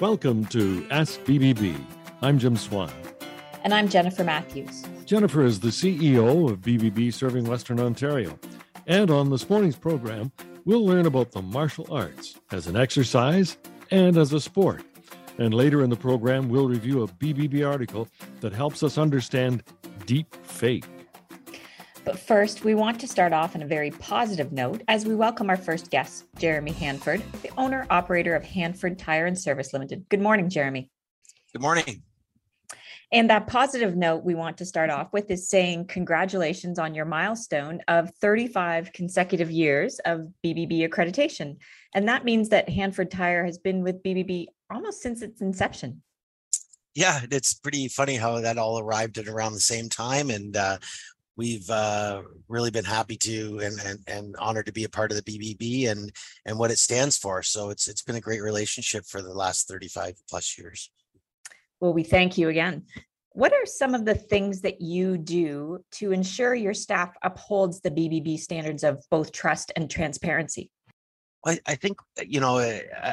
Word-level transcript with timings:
Welcome 0.00 0.46
to 0.46 0.84
Ask 0.90 1.20
BBB. 1.20 1.80
I'm 2.20 2.40
Jim 2.40 2.56
Swan. 2.56 2.90
And 3.62 3.72
I'm 3.72 3.88
Jennifer 3.88 4.24
Matthews. 4.24 4.84
Jennifer 5.06 5.44
is 5.44 5.60
the 5.60 5.68
CEO 5.68 6.50
of 6.50 6.62
BBB 6.62 7.14
Serving 7.14 7.44
Western 7.44 7.78
Ontario. 7.78 8.36
And 8.88 9.08
on 9.08 9.30
this 9.30 9.48
morning's 9.48 9.76
program, 9.76 10.32
we'll 10.64 10.84
learn 10.84 11.06
about 11.06 11.30
the 11.30 11.42
martial 11.42 11.86
arts 11.92 12.36
as 12.50 12.66
an 12.66 12.74
exercise 12.76 13.56
and 13.92 14.16
as 14.16 14.32
a 14.32 14.40
sport. 14.40 14.82
And 15.38 15.54
later 15.54 15.80
in 15.80 15.90
the 15.90 15.96
program, 15.96 16.48
we'll 16.48 16.68
review 16.68 17.04
a 17.04 17.08
BBB 17.08 17.64
article 17.64 18.08
that 18.40 18.52
helps 18.52 18.82
us 18.82 18.98
understand 18.98 19.62
deep 20.06 20.34
fake. 20.42 20.86
But 22.04 22.18
first, 22.18 22.64
we 22.64 22.74
want 22.74 23.00
to 23.00 23.08
start 23.08 23.32
off 23.32 23.56
on 23.56 23.62
a 23.62 23.66
very 23.66 23.90
positive 23.90 24.52
note 24.52 24.82
as 24.88 25.06
we 25.06 25.14
welcome 25.14 25.48
our 25.48 25.56
first 25.56 25.90
guest, 25.90 26.26
Jeremy 26.38 26.72
Hanford, 26.72 27.22
the 27.42 27.50
owner 27.56 27.86
operator 27.88 28.34
of 28.34 28.44
Hanford 28.44 28.98
Tire 28.98 29.24
and 29.24 29.38
Service 29.38 29.72
Limited. 29.72 30.04
Good 30.10 30.20
morning, 30.20 30.50
Jeremy. 30.50 30.90
Good 31.54 31.62
morning. 31.62 32.02
And 33.10 33.30
that 33.30 33.46
positive 33.46 33.96
note 33.96 34.22
we 34.22 34.34
want 34.34 34.58
to 34.58 34.66
start 34.66 34.90
off 34.90 35.12
with 35.14 35.30
is 35.30 35.48
saying 35.48 35.86
congratulations 35.86 36.78
on 36.78 36.94
your 36.94 37.06
milestone 37.06 37.80
of 37.88 38.10
35 38.20 38.92
consecutive 38.92 39.50
years 39.50 39.98
of 40.04 40.26
BBB 40.44 40.86
accreditation. 40.86 41.56
And 41.94 42.06
that 42.08 42.24
means 42.24 42.50
that 42.50 42.68
Hanford 42.68 43.10
Tire 43.10 43.46
has 43.46 43.56
been 43.56 43.82
with 43.82 44.02
BBB 44.02 44.46
almost 44.70 45.00
since 45.00 45.22
its 45.22 45.40
inception. 45.40 46.02
Yeah, 46.94 47.20
it's 47.30 47.54
pretty 47.54 47.88
funny 47.88 48.14
how 48.14 48.40
that 48.40 48.56
all 48.56 48.78
arrived 48.78 49.18
at 49.18 49.26
around 49.26 49.52
the 49.54 49.60
same 49.60 49.88
time. 49.88 50.30
And 50.30 50.56
uh, 50.56 50.78
we've 51.36 51.68
uh, 51.70 52.22
really 52.48 52.70
been 52.70 52.84
happy 52.84 53.16
to 53.16 53.60
and, 53.60 53.78
and 53.84 53.98
and 54.06 54.36
honored 54.36 54.66
to 54.66 54.72
be 54.72 54.84
a 54.84 54.88
part 54.88 55.10
of 55.10 55.22
the 55.22 55.22
BBB 55.22 55.90
and 55.90 56.12
and 56.46 56.58
what 56.58 56.70
it 56.70 56.78
stands 56.78 57.16
for. 57.16 57.42
So 57.42 57.70
it's 57.70 57.88
it's 57.88 58.02
been 58.02 58.16
a 58.16 58.20
great 58.20 58.42
relationship 58.42 59.04
for 59.06 59.22
the 59.22 59.32
last 59.32 59.68
35 59.68 60.14
plus 60.28 60.58
years. 60.58 60.90
Well, 61.80 61.92
we 61.92 62.04
thank 62.04 62.38
you 62.38 62.48
again. 62.48 62.84
What 63.30 63.52
are 63.52 63.66
some 63.66 63.94
of 63.94 64.04
the 64.04 64.14
things 64.14 64.60
that 64.60 64.80
you 64.80 65.18
do 65.18 65.80
to 65.92 66.12
ensure 66.12 66.54
your 66.54 66.74
staff 66.74 67.10
upholds 67.22 67.80
the 67.80 67.90
BBB 67.90 68.38
standards 68.38 68.84
of 68.84 69.04
both 69.10 69.32
trust 69.32 69.72
and 69.74 69.90
transparency? 69.90 70.70
I, 71.46 71.58
I 71.66 71.74
think 71.74 71.98
uh, 72.18 72.24
you 72.26 72.40
know 72.40 72.58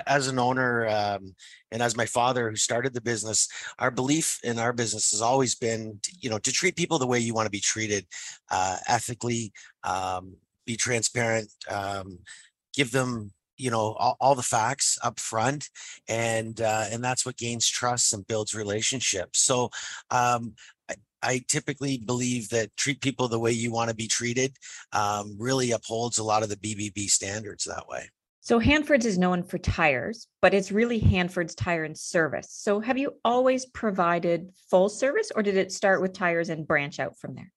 as 0.07 0.27
an 0.27 0.39
owner 0.39 0.87
um, 0.87 1.35
and 1.71 1.81
as 1.81 1.97
my 1.97 2.05
father 2.05 2.49
who 2.49 2.55
started 2.55 2.93
the 2.93 3.01
business 3.01 3.47
our 3.79 3.91
belief 3.91 4.39
in 4.43 4.59
our 4.59 4.73
business 4.73 5.11
has 5.11 5.21
always 5.21 5.55
been 5.55 5.99
to, 6.03 6.11
you 6.19 6.29
know 6.29 6.39
to 6.39 6.51
treat 6.51 6.75
people 6.75 6.99
the 6.99 7.07
way 7.07 7.19
you 7.19 7.33
want 7.33 7.45
to 7.45 7.51
be 7.51 7.59
treated 7.59 8.05
uh, 8.49 8.77
ethically 8.87 9.51
um, 9.83 10.35
be 10.65 10.75
transparent 10.75 11.49
um, 11.69 12.19
give 12.73 12.91
them 12.91 13.31
you 13.57 13.69
know 13.69 13.93
all, 13.93 14.17
all, 14.19 14.35
the 14.35 14.41
facts 14.41 14.97
up 15.03 15.19
front 15.19 15.69
and 16.07 16.61
uh, 16.61 16.85
and 16.91 17.03
that's 17.03 17.25
what 17.25 17.37
gains 17.37 17.67
trust 17.67 18.13
and 18.13 18.27
builds 18.27 18.55
relationships 18.55 19.39
so 19.39 19.69
um, 20.09 20.53
I 21.23 21.43
typically 21.47 21.99
believe 21.99 22.49
that 22.49 22.75
treat 22.77 23.01
people 23.01 23.27
the 23.27 23.39
way 23.39 23.51
you 23.51 23.71
want 23.71 23.89
to 23.89 23.95
be 23.95 24.07
treated 24.07 24.55
um, 24.91 25.35
really 25.37 25.71
upholds 25.71 26.17
a 26.17 26.23
lot 26.23 26.41
of 26.41 26.49
the 26.49 26.55
BBB 26.55 27.09
standards 27.09 27.65
that 27.65 27.87
way. 27.87 28.09
So 28.43 28.57
Hanford's 28.57 29.05
is 29.05 29.19
known 29.19 29.43
for 29.43 29.59
tires, 29.59 30.27
but 30.41 30.55
it's 30.55 30.71
really 30.71 30.97
Hanford's 30.97 31.53
Tire 31.53 31.83
and 31.83 31.95
Service. 31.95 32.47
So 32.49 32.79
have 32.79 32.97
you 32.97 33.13
always 33.23 33.67
provided 33.67 34.49
full 34.71 34.89
service 34.89 35.31
or 35.35 35.43
did 35.43 35.57
it 35.57 35.71
start 35.71 36.01
with 36.01 36.13
tires 36.13 36.49
and 36.49 36.67
branch 36.67 36.99
out 36.99 37.19
from 37.19 37.35
there? 37.35 37.53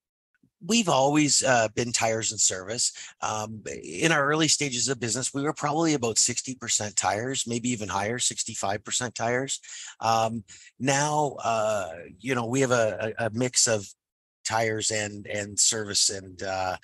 We've 0.67 0.91
always 0.91 1.43
uh, 1.43 1.69
been 1.75 1.91
tires 1.91 2.33
and 2.33 2.41
service. 2.41 2.93
Um, 3.23 3.63
in 3.83 4.13
our 4.13 4.27
early 4.27 4.49
stages 4.49 4.89
of 4.89 5.01
business, 5.01 5.33
we 5.33 5.43
were 5.43 5.55
probably 5.55 5.95
about 5.95 6.17
60% 6.17 6.95
tires, 6.95 7.47
maybe 7.47 7.71
even 7.71 7.89
higher, 7.89 8.19
65% 8.19 9.15
tires. 9.15 9.61
Um, 10.01 10.45
now, 10.79 11.37
uh, 11.43 11.93
you 12.19 12.35
know, 12.35 12.45
we 12.47 12.61
have 12.61 12.73
a, 12.73 13.15
a, 13.19 13.31
mix 13.31 13.67
of 13.67 13.87
tires 14.47 14.91
and 14.91 15.27
and 15.27 15.59
service 15.59 16.11
and 16.11 16.43
uh, 16.43 16.77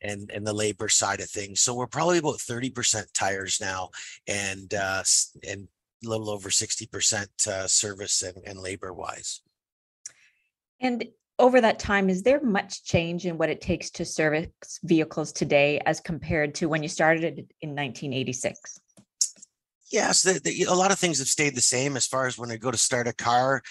and 0.00 0.30
and 0.30 0.46
the 0.46 0.52
labor 0.52 0.88
side 0.88 1.20
of 1.20 1.30
things. 1.30 1.60
So 1.60 1.74
we're 1.74 1.86
probably 1.86 2.18
about 2.18 2.38
30% 2.38 3.12
tires 3.12 3.58
now 3.60 3.90
and 4.26 4.72
uh 4.74 5.02
and 5.46 5.68
a 6.04 6.08
little 6.08 6.30
over 6.30 6.48
60% 6.48 7.48
uh, 7.48 7.66
service 7.66 8.22
and, 8.22 8.36
and 8.46 8.58
labor 8.58 8.92
wise. 8.92 9.42
And 10.80 11.04
over 11.40 11.60
that 11.60 11.78
time, 11.78 12.08
is 12.08 12.22
there 12.22 12.40
much 12.40 12.84
change 12.84 13.26
in 13.26 13.36
what 13.36 13.48
it 13.48 13.60
takes 13.60 13.90
to 13.90 14.04
service 14.04 14.48
vehicles 14.84 15.32
today 15.32 15.80
as 15.86 16.00
compared 16.00 16.54
to 16.56 16.68
when 16.68 16.82
you 16.82 16.88
started 16.88 17.52
in 17.60 17.70
1986? 17.70 18.80
Yes, 19.90 20.22
the, 20.22 20.40
the, 20.44 20.64
a 20.64 20.74
lot 20.74 20.92
of 20.92 20.98
things 20.98 21.18
have 21.18 21.28
stayed 21.28 21.56
the 21.56 21.60
same 21.60 21.96
as 21.96 22.06
far 22.06 22.26
as 22.26 22.38
when 22.38 22.50
I 22.50 22.56
go 22.56 22.70
to 22.70 22.78
start 22.78 23.08
a 23.08 23.12
car 23.12 23.62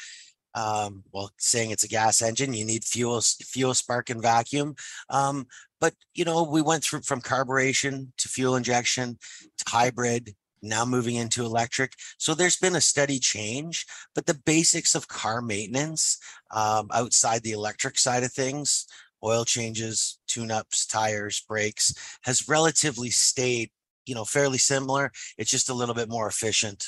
um, 0.57 1.03
well, 1.11 1.31
saying 1.37 1.69
it's 1.69 1.83
a 1.83 1.87
gas 1.87 2.21
engine, 2.21 2.53
you 2.53 2.65
need 2.65 2.83
fuel, 2.83 3.21
fuel, 3.21 3.75
spark, 3.75 4.09
and 4.09 4.21
vacuum. 4.21 4.75
Um, 5.07 5.45
but 5.79 5.93
you 6.13 6.25
know, 6.25 6.43
we 6.43 6.61
went 6.61 6.83
through 6.83 7.01
from 7.01 7.21
carburation 7.21 8.07
to 8.17 8.29
fuel 8.29 8.55
injection 8.55 9.17
to 9.57 9.65
hybrid, 9.67 10.35
now 10.61 10.85
moving 10.85 11.15
into 11.15 11.45
electric. 11.45 11.93
So 12.17 12.33
there's 12.33 12.57
been 12.57 12.75
a 12.75 12.81
steady 12.81 13.19
change, 13.19 13.85
but 14.15 14.25
the 14.25 14.39
basics 14.45 14.95
of 14.95 15.07
car 15.07 15.41
maintenance 15.41 16.17
um, 16.51 16.87
outside 16.93 17.43
the 17.43 17.51
electric 17.51 17.97
side 17.97 18.23
of 18.23 18.33
things, 18.33 18.87
oil 19.23 19.45
changes, 19.45 20.19
tune-ups, 20.27 20.85
tires, 20.85 21.43
brakes, 21.47 21.93
has 22.23 22.47
relatively 22.47 23.09
stayed, 23.09 23.69
you 24.05 24.15
know, 24.15 24.25
fairly 24.25 24.57
similar. 24.57 25.11
It's 25.37 25.51
just 25.51 25.69
a 25.69 25.73
little 25.73 25.95
bit 25.95 26.09
more 26.09 26.27
efficient. 26.27 26.85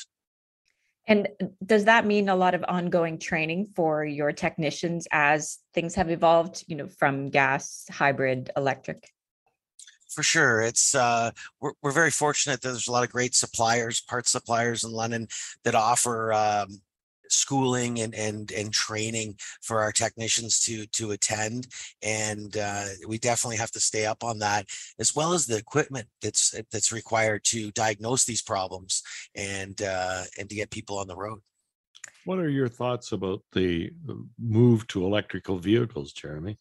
And 1.06 1.28
does 1.64 1.86
that 1.86 2.06
mean 2.06 2.28
a 2.28 2.36
lot 2.36 2.54
of 2.54 2.64
ongoing 2.68 3.18
training 3.18 3.68
for 3.74 4.04
your 4.04 4.32
technicians 4.32 5.08
as 5.10 5.58
things 5.74 5.94
have 5.94 6.10
evolved, 6.10 6.64
you 6.68 6.76
know, 6.76 6.88
from 6.88 7.30
gas, 7.30 7.84
hybrid, 7.90 8.50
electric? 8.56 9.08
For 10.10 10.22
sure. 10.22 10.60
It's 10.60 10.94
uh 10.94 11.30
we're 11.60 11.72
we're 11.82 11.92
very 11.92 12.10
fortunate 12.10 12.60
that 12.62 12.68
there's 12.68 12.88
a 12.88 12.92
lot 12.92 13.04
of 13.04 13.10
great 13.10 13.34
suppliers, 13.34 14.00
parts 14.00 14.30
suppliers 14.30 14.84
in 14.84 14.90
London 14.90 15.28
that 15.64 15.74
offer 15.74 16.32
um 16.32 16.80
schooling 17.30 18.00
and 18.00 18.14
and 18.14 18.52
and 18.52 18.72
training 18.72 19.34
for 19.62 19.80
our 19.80 19.92
technicians 19.92 20.60
to 20.60 20.86
to 20.86 21.12
attend 21.12 21.66
and 22.02 22.56
uh, 22.56 22.84
we 23.08 23.18
definitely 23.18 23.56
have 23.56 23.70
to 23.70 23.80
stay 23.80 24.06
up 24.06 24.22
on 24.24 24.38
that 24.38 24.66
as 24.98 25.14
well 25.14 25.32
as 25.32 25.46
the 25.46 25.56
equipment 25.56 26.06
that's 26.22 26.54
that's 26.70 26.92
required 26.92 27.42
to 27.44 27.70
diagnose 27.72 28.24
these 28.24 28.42
problems 28.42 29.02
and 29.34 29.82
uh, 29.82 30.22
and 30.38 30.48
to 30.48 30.54
get 30.54 30.70
people 30.70 30.98
on 30.98 31.08
the 31.08 31.16
road. 31.16 31.40
What 32.24 32.38
are 32.38 32.48
your 32.48 32.68
thoughts 32.68 33.12
about 33.12 33.42
the 33.52 33.90
uh, 34.08 34.14
move 34.38 34.86
to 34.88 35.04
electrical 35.04 35.58
vehicles 35.58 36.12
jeremy 36.12 36.58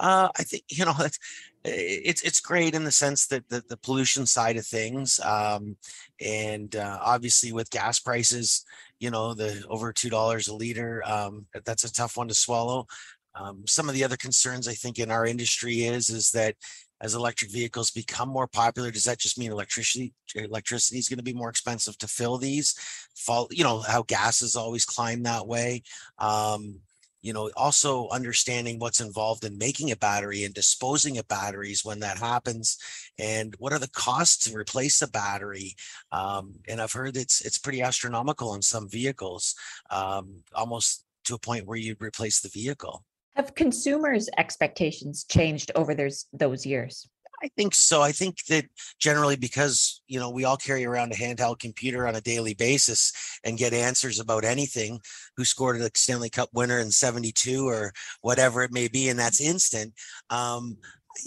uh, 0.00 0.28
I 0.36 0.42
think 0.42 0.64
you 0.70 0.84
know 0.84 0.94
it's 1.00 1.18
it's 1.64 2.22
it's 2.22 2.40
great 2.40 2.74
in 2.74 2.84
the 2.84 2.92
sense 2.92 3.26
that 3.28 3.48
the, 3.48 3.62
the 3.68 3.76
pollution 3.76 4.26
side 4.26 4.56
of 4.56 4.66
things, 4.66 5.20
um, 5.20 5.76
and 6.20 6.74
uh, 6.76 6.98
obviously 7.02 7.52
with 7.52 7.70
gas 7.70 7.98
prices, 7.98 8.64
you 8.98 9.10
know 9.10 9.34
the 9.34 9.64
over 9.68 9.92
two 9.92 10.10
dollars 10.10 10.48
a 10.48 10.54
liter, 10.54 11.02
um, 11.06 11.46
that's 11.64 11.84
a 11.84 11.92
tough 11.92 12.16
one 12.16 12.28
to 12.28 12.34
swallow. 12.34 12.86
Um, 13.34 13.64
some 13.66 13.88
of 13.88 13.94
the 13.94 14.04
other 14.04 14.16
concerns 14.16 14.66
I 14.66 14.74
think 14.74 14.98
in 14.98 15.10
our 15.10 15.26
industry 15.26 15.84
is 15.84 16.10
is 16.10 16.30
that 16.32 16.56
as 17.00 17.14
electric 17.14 17.52
vehicles 17.52 17.92
become 17.92 18.28
more 18.28 18.48
popular, 18.48 18.90
does 18.90 19.04
that 19.04 19.18
just 19.18 19.38
mean 19.38 19.52
electricity 19.52 20.12
electricity 20.34 20.98
is 20.98 21.08
going 21.08 21.18
to 21.18 21.24
be 21.24 21.32
more 21.32 21.48
expensive 21.48 21.96
to 21.98 22.08
fill 22.08 22.38
these? 22.38 22.74
Fall, 23.16 23.48
you 23.50 23.64
know 23.64 23.80
how 23.80 24.02
gas 24.02 24.40
has 24.40 24.56
always 24.56 24.84
climbed 24.84 25.26
that 25.26 25.46
way. 25.46 25.82
Um, 26.18 26.80
you 27.22 27.32
know 27.32 27.50
also 27.56 28.08
understanding 28.10 28.78
what's 28.78 29.00
involved 29.00 29.44
in 29.44 29.58
making 29.58 29.90
a 29.90 29.96
battery 29.96 30.44
and 30.44 30.54
disposing 30.54 31.18
of 31.18 31.26
batteries 31.28 31.84
when 31.84 32.00
that 32.00 32.18
happens 32.18 32.78
and 33.18 33.54
what 33.58 33.72
are 33.72 33.78
the 33.78 33.90
costs 33.90 34.44
to 34.44 34.56
replace 34.56 35.02
a 35.02 35.08
battery 35.08 35.74
um, 36.12 36.54
and 36.68 36.80
i've 36.80 36.92
heard 36.92 37.16
it's 37.16 37.40
it's 37.40 37.58
pretty 37.58 37.82
astronomical 37.82 38.54
in 38.54 38.62
some 38.62 38.88
vehicles 38.88 39.54
um, 39.90 40.42
almost 40.54 41.04
to 41.28 41.34
a 41.34 41.38
point 41.38 41.66
where 41.66 41.76
you'd 41.76 42.02
replace 42.02 42.40
the 42.40 42.48
vehicle. 42.48 43.04
Have 43.36 43.54
consumers 43.54 44.28
expectations 44.36 45.24
changed 45.30 45.70
over 45.76 45.94
those 45.94 46.24
those 46.32 46.66
years 46.66 47.08
I 47.42 47.48
think 47.56 47.74
so. 47.74 48.02
I 48.02 48.12
think 48.12 48.44
that 48.46 48.64
generally 48.98 49.36
because, 49.36 50.02
you 50.08 50.18
know, 50.18 50.30
we 50.30 50.44
all 50.44 50.56
carry 50.56 50.84
around 50.84 51.12
a 51.12 51.16
handheld 51.16 51.60
computer 51.60 52.06
on 52.06 52.16
a 52.16 52.20
daily 52.20 52.54
basis 52.54 53.12
and 53.44 53.58
get 53.58 53.72
answers 53.72 54.18
about 54.18 54.44
anything, 54.44 55.00
who 55.36 55.44
scored 55.44 55.80
a 55.80 55.90
Stanley 55.94 56.30
Cup 56.30 56.48
winner 56.52 56.78
in 56.78 56.90
72 56.90 57.68
or 57.68 57.92
whatever 58.22 58.62
it 58.62 58.72
may 58.72 58.88
be, 58.88 59.08
and 59.08 59.18
that's 59.18 59.40
instant. 59.40 59.94
Um, 60.30 60.78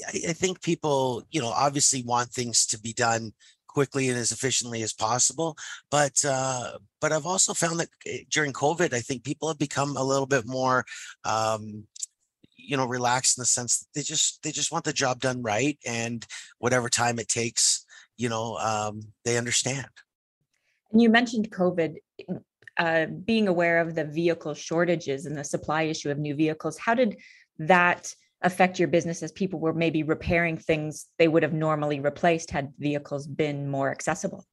I, 0.08 0.30
I 0.30 0.34
think 0.34 0.62
people, 0.62 1.24
you 1.31 1.42
know, 1.42 1.50
obviously 1.50 2.04
want 2.04 2.30
things 2.31 2.66
to 2.68 2.80
be 2.80 2.94
done 2.94 3.31
quickly 3.68 4.10
and 4.10 4.18
as 4.18 4.31
efficiently 4.31 4.84
as 4.84 4.94
possible. 4.94 5.56
But 5.90 6.24
uh, 6.25 6.78
but 7.00 7.12
I've 7.12 7.25
also 7.25 7.54
found 7.54 7.80
that 7.80 7.90
eh, 8.06 8.24
during 8.30 8.54
COVID, 8.54 8.94
I 8.94 9.00
think 9.00 9.24
people 9.24 9.48
have 9.48 9.57
become 9.57 9.98
a 9.98 10.04
little 10.04 10.28
bit 10.28 10.46
more 10.46 10.86
um, 11.24 11.86
you 12.62 12.78
know 12.78 12.86
relaxed 12.86 13.38
in 13.38 13.42
the 13.42 13.46
sense 13.46 13.88
they 13.96 14.02
just 14.02 14.42
they 14.44 14.52
just 14.52 14.72
want 14.72 14.86
the 14.86 14.94
job 14.94 15.19
done 15.19 15.42
right 15.42 15.78
and 15.86 16.25
whatever 16.60 16.90
time 16.90 17.19
it 17.19 17.28
takes 17.28 17.86
you 18.18 18.30
know 18.30 18.58
um, 18.58 19.02
they 19.25 19.38
understand 19.38 19.90
And 20.92 21.02
you 21.02 21.10
mentioned 21.10 21.52
COVID. 21.52 21.96
Uh, 22.78 23.06
being 23.06 23.50
aware 23.50 23.80
of 23.80 23.96
the 23.96 24.06
vehicle 24.06 24.54
shortages 24.54 25.25
and 25.25 25.38
the 25.38 25.44
supply 25.44 25.84
issue 25.84 26.10
of 26.10 26.18
new 26.18 26.34
vehicles, 26.34 26.78
how 26.78 26.94
did 26.96 27.18
that 27.60 28.16
affect 28.42 28.80
your 28.80 28.88
business 28.88 29.22
as 29.22 29.31
people 29.34 29.60
were 29.60 29.74
maybe 29.74 30.04
repairing 30.04 30.57
things 30.57 31.07
they 31.19 31.28
would 31.28 31.44
have 31.44 31.54
normally 31.54 32.00
replaced 32.00 32.50
had 32.50 32.74
vehicles 32.80 33.28
been 33.28 33.69
more 33.69 33.92
accessible? 33.92 34.46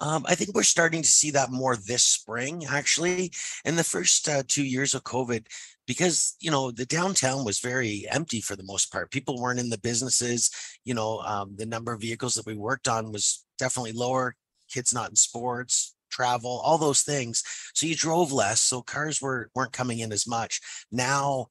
Um, 0.00 0.24
I 0.26 0.34
think 0.34 0.54
we're 0.54 0.62
starting 0.62 1.02
to 1.02 1.08
see 1.08 1.30
that 1.32 1.52
more 1.52 1.76
this 1.76 2.02
spring, 2.02 2.64
actually. 2.68 3.32
In 3.64 3.76
the 3.76 3.84
first 3.84 4.28
uh, 4.28 4.42
two 4.48 4.64
years 4.64 4.94
of 4.94 5.04
COVID, 5.04 5.46
because 5.86 6.36
you 6.40 6.50
know 6.50 6.70
the 6.70 6.86
downtown 6.86 7.44
was 7.44 7.60
very 7.60 8.06
empty 8.10 8.40
for 8.40 8.56
the 8.56 8.64
most 8.64 8.90
part. 8.90 9.10
People 9.10 9.40
weren't 9.40 9.60
in 9.60 9.70
the 9.70 9.78
businesses. 9.78 10.50
You 10.84 10.94
know, 10.94 11.18
um, 11.20 11.54
the 11.56 11.66
number 11.66 11.92
of 11.92 12.00
vehicles 12.00 12.34
that 12.34 12.46
we 12.46 12.56
worked 12.56 12.88
on 12.88 13.12
was 13.12 13.44
definitely 13.58 13.92
lower. 13.92 14.34
Kids 14.70 14.94
not 14.94 15.10
in 15.10 15.16
sports, 15.16 15.94
travel, 16.10 16.60
all 16.64 16.78
those 16.78 17.02
things. 17.02 17.42
So 17.74 17.86
you 17.86 17.94
drove 17.94 18.32
less, 18.32 18.60
so 18.60 18.82
cars 18.82 19.20
were 19.20 19.50
weren't 19.54 19.72
coming 19.72 19.98
in 19.98 20.12
as 20.12 20.26
much. 20.26 20.60
Now 20.90 21.48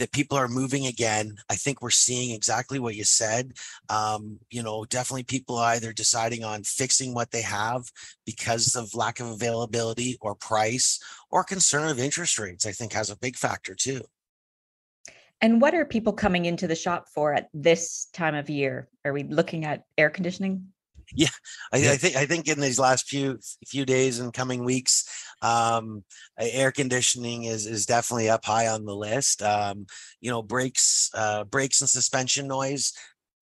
that 0.00 0.12
people 0.12 0.36
are 0.36 0.48
moving 0.48 0.86
again. 0.86 1.36
I 1.48 1.54
think 1.54 1.80
we're 1.80 1.90
seeing 1.90 2.34
exactly 2.34 2.78
what 2.78 2.96
you 2.96 3.04
said. 3.04 3.52
Um, 3.88 4.40
you 4.50 4.62
know, 4.62 4.84
definitely 4.86 5.24
people 5.24 5.58
either 5.58 5.92
deciding 5.92 6.42
on 6.42 6.64
fixing 6.64 7.14
what 7.14 7.30
they 7.30 7.42
have 7.42 7.84
because 8.26 8.74
of 8.74 8.94
lack 8.94 9.20
of 9.20 9.28
availability 9.28 10.16
or 10.20 10.34
price 10.34 10.98
or 11.30 11.44
concern 11.44 11.88
of 11.88 12.00
interest 12.00 12.38
rates, 12.38 12.66
I 12.66 12.72
think 12.72 12.92
has 12.92 13.10
a 13.10 13.18
big 13.18 13.36
factor 13.36 13.74
too. 13.74 14.02
And 15.42 15.60
what 15.60 15.74
are 15.74 15.84
people 15.84 16.12
coming 16.12 16.46
into 16.46 16.66
the 16.66 16.74
shop 16.74 17.08
for 17.08 17.32
at 17.34 17.48
this 17.54 18.06
time 18.12 18.34
of 18.34 18.50
year? 18.50 18.88
Are 19.04 19.12
we 19.12 19.22
looking 19.22 19.64
at 19.64 19.84
air 19.96 20.10
conditioning? 20.10 20.68
Yeah, 21.14 21.28
I, 21.72 21.78
I, 21.90 21.96
think 21.96 22.16
I 22.16 22.26
think 22.26 22.48
in 22.48 22.60
these 22.60 22.78
last 22.78 23.08
few 23.08 23.38
few 23.66 23.84
days 23.84 24.20
and 24.20 24.32
coming 24.32 24.64
weeks, 24.64 25.04
um, 25.42 26.04
air 26.38 26.72
conditioning 26.72 27.44
is 27.44 27.66
is 27.66 27.86
definitely 27.86 28.28
up 28.28 28.44
high 28.44 28.68
on 28.68 28.84
the 28.84 28.94
list. 28.94 29.42
Um, 29.42 29.86
you 30.20 30.30
know, 30.30 30.42
brakes, 30.42 31.10
uh, 31.14 31.44
brakes 31.44 31.80
and 31.80 31.90
suspension 31.90 32.46
noise. 32.46 32.92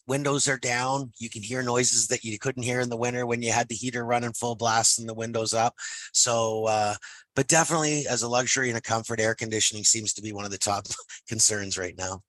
Windows 0.07 0.49
are 0.49 0.57
down. 0.57 1.13
You 1.19 1.29
can 1.29 1.43
hear 1.43 1.63
noises 1.63 2.09
that 2.09 2.25
you 2.25 2.39
couldn't 2.39 2.63
hear 2.63 2.81
in 2.81 2.89
the 2.89 2.97
winter 2.97 3.27
when 3.27 3.43
you 3.43 3.53
had 3.53 3.69
the 3.69 3.75
heater 3.75 4.07
running 4.07 4.33
full 4.33 4.57
blast 4.57 4.99
and 4.99 5.07
the 5.07 5.13
windows 5.13 5.53
up. 5.53 5.75
So, 6.15 6.65
uh, 6.65 6.95
but 7.37 7.47
definitely 7.47 8.07
as 8.09 8.23
a 8.23 8.29
luxury 8.29 8.71
and 8.71 8.79
a 8.79 8.81
comfort, 8.81 9.21
air 9.21 9.35
conditioning 9.35 9.85
seems 9.85 10.15
to 10.15 10.23
be 10.23 10.33
one 10.33 10.47
of 10.47 10.51
the 10.51 10.57
top 10.57 10.87
concerns 11.29 11.77
right 11.77 11.95
now. 11.99 12.23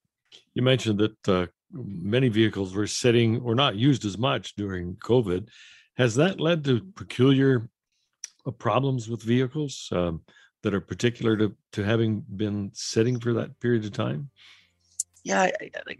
You 0.54 0.62
mentioned 0.62 1.00
that 1.00 1.28
uh, 1.30 1.46
many 1.72 2.30
vehicles 2.30 2.74
were 2.74 2.88
sitting 2.88 3.42
or 3.42 3.56
not 3.56 3.76
used 3.76 4.06
as 4.06 4.18
much 4.18 4.56
during 4.56 4.96
COVID. 4.96 5.50
Has 5.98 6.16
that 6.16 6.40
led 6.40 6.64
to 6.66 6.82
peculiar 6.96 7.70
uh, 8.46 8.52
problems 8.52 9.10
with 9.10 9.22
vehicles 9.22 9.90
um, 9.92 10.22
that 10.64 10.74
are 10.74 10.82
particular 10.82 11.38
to, 11.38 11.56
to 11.74 11.84
having 11.84 12.24
been 12.36 12.72
sitting 12.74 13.20
for 13.20 13.34
that 13.34 13.60
period 13.60 13.86
of 13.86 13.92
time? 13.92 14.30
yeah 15.24 15.50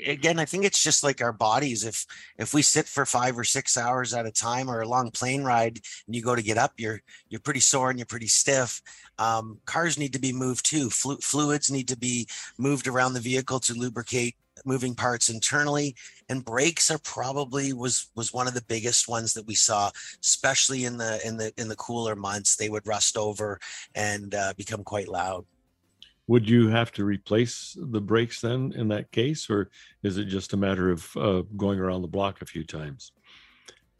again 0.06 0.40
i 0.40 0.46
think 0.46 0.64
it's 0.64 0.82
just 0.82 1.04
like 1.04 1.22
our 1.22 1.34
bodies 1.34 1.84
if 1.84 2.06
if 2.38 2.54
we 2.54 2.62
sit 2.62 2.88
for 2.88 3.06
five 3.06 3.38
or 3.38 3.44
six 3.44 3.78
hours 3.78 4.14
at 4.14 4.26
a 4.26 4.32
time 4.32 4.70
or 4.70 4.82
a 4.82 4.88
long 4.88 5.12
plane 5.12 5.44
ride 5.44 5.80
and 6.08 6.16
you 6.16 6.22
go 6.22 6.36
to 6.36 6.42
get 6.42 6.58
up 6.58 6.74
you're 6.78 7.02
you're 7.28 7.42
pretty 7.42 7.60
sore 7.60 7.90
and 7.90 8.00
you're 8.00 8.06
pretty 8.06 8.28
stiff 8.28 8.82
um, 9.18 9.60
cars 9.66 9.98
need 9.98 10.14
to 10.14 10.20
be 10.20 10.32
moved 10.32 10.66
too 10.66 10.90
Flu- 10.90 11.18
fluids 11.18 11.70
need 11.70 11.88
to 11.88 11.98
be 11.98 12.28
moved 12.58 12.88
around 12.88 13.14
the 13.14 13.20
vehicle 13.20 13.60
to 13.60 13.74
lubricate 13.74 14.36
moving 14.66 14.96
parts 14.96 15.30
internally 15.30 15.96
and 16.30 16.46
brakes 16.46 16.92
are 16.92 17.00
probably 17.00 17.74
was 17.74 18.10
was 18.16 18.34
one 18.34 18.48
of 18.48 18.54
the 18.54 18.64
biggest 18.64 19.08
ones 19.08 19.34
that 19.34 19.48
we 19.48 19.56
saw 19.56 19.92
especially 20.22 20.86
in 20.86 20.98
the 20.98 21.26
in 21.26 21.38
the 21.38 21.54
in 21.58 21.68
the 21.68 21.76
cooler 21.76 22.16
months. 22.16 22.56
They 22.56 22.70
would 22.70 22.88
rust 22.88 23.18
over 23.18 23.60
and 23.96 24.34
uh, 24.34 24.54
become 24.58 24.84
quite 24.84 25.08
loud. 25.08 25.46
Would 26.28 26.48
you 26.48 26.70
have 26.70 26.92
to 26.94 27.06
replace 27.06 27.76
the 27.80 28.02
brakes 28.02 28.42
then 28.42 28.74
in 28.76 28.88
that 28.90 29.12
case 29.12 29.50
or 29.50 29.70
is 30.04 30.18
it 30.18 30.26
just 30.26 30.54
a 30.54 30.58
matter 30.58 30.92
of 30.92 31.18
uh, 31.18 31.42
going 31.58 31.80
around 31.80 32.04
the 32.04 32.08
block 32.08 32.42
a 32.42 32.46
few 32.46 32.64
times? 32.64 33.12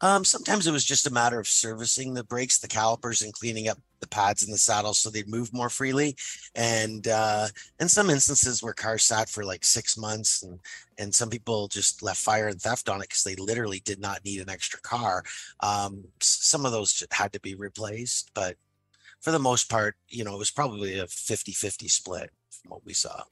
Um, 0.00 0.24
sometimes 0.24 0.66
it 0.66 0.72
was 0.72 0.84
just 0.84 1.06
a 1.06 1.12
matter 1.12 1.38
of 1.38 1.46
servicing 1.46 2.14
the 2.14 2.24
brakes, 2.24 2.58
the 2.58 2.68
calipers, 2.68 3.20
and 3.20 3.34
cleaning 3.34 3.68
up 3.68 3.78
the 4.00 4.08
pads 4.08 4.44
in 4.44 4.50
the 4.50 4.58
saddle 4.58 4.94
so 4.94 5.10
they'd 5.10 5.28
move 5.28 5.52
more 5.52 5.70
freely. 5.70 6.16
And 6.54 7.06
uh, 7.08 7.48
in 7.78 7.88
some 7.88 8.10
instances 8.10 8.62
where 8.62 8.72
cars 8.72 9.04
sat 9.04 9.28
for 9.28 9.44
like 9.44 9.64
six 9.64 9.96
months, 9.96 10.42
and 10.42 10.58
and 10.98 11.14
some 11.14 11.30
people 11.30 11.68
just 11.68 12.02
left 12.02 12.20
fire 12.20 12.48
and 12.48 12.60
theft 12.60 12.88
on 12.88 13.00
it 13.00 13.08
because 13.08 13.22
they 13.22 13.36
literally 13.36 13.80
did 13.80 14.00
not 14.00 14.24
need 14.24 14.40
an 14.40 14.50
extra 14.50 14.80
car. 14.80 15.22
Um, 15.60 16.04
some 16.20 16.66
of 16.66 16.72
those 16.72 17.02
had 17.10 17.32
to 17.32 17.40
be 17.40 17.54
replaced, 17.54 18.30
but 18.34 18.56
for 19.20 19.30
the 19.30 19.38
most 19.38 19.70
part, 19.70 19.96
you 20.08 20.24
know, 20.24 20.34
it 20.34 20.38
was 20.38 20.50
probably 20.50 20.98
a 20.98 21.04
50-50 21.04 21.90
split 21.90 22.30
from 22.50 22.70
what 22.70 22.84
we 22.84 22.92
saw. 22.92 23.22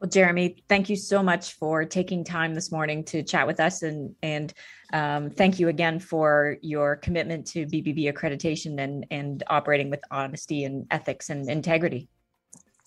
Well, 0.00 0.10
Jeremy, 0.10 0.62
thank 0.68 0.90
you 0.90 0.96
so 0.96 1.22
much 1.22 1.54
for 1.54 1.84
taking 1.86 2.22
time 2.22 2.52
this 2.52 2.70
morning 2.70 3.02
to 3.04 3.22
chat 3.22 3.46
with 3.46 3.60
us, 3.60 3.82
and 3.82 4.14
and 4.22 4.52
um, 4.92 5.30
thank 5.30 5.58
you 5.58 5.68
again 5.68 5.98
for 6.00 6.58
your 6.60 6.96
commitment 6.96 7.46
to 7.48 7.64
BBB 7.64 8.12
accreditation 8.12 8.78
and 8.78 9.06
and 9.10 9.42
operating 9.46 9.88
with 9.88 10.00
honesty 10.10 10.64
and 10.64 10.86
ethics 10.90 11.30
and 11.30 11.48
integrity. 11.48 12.08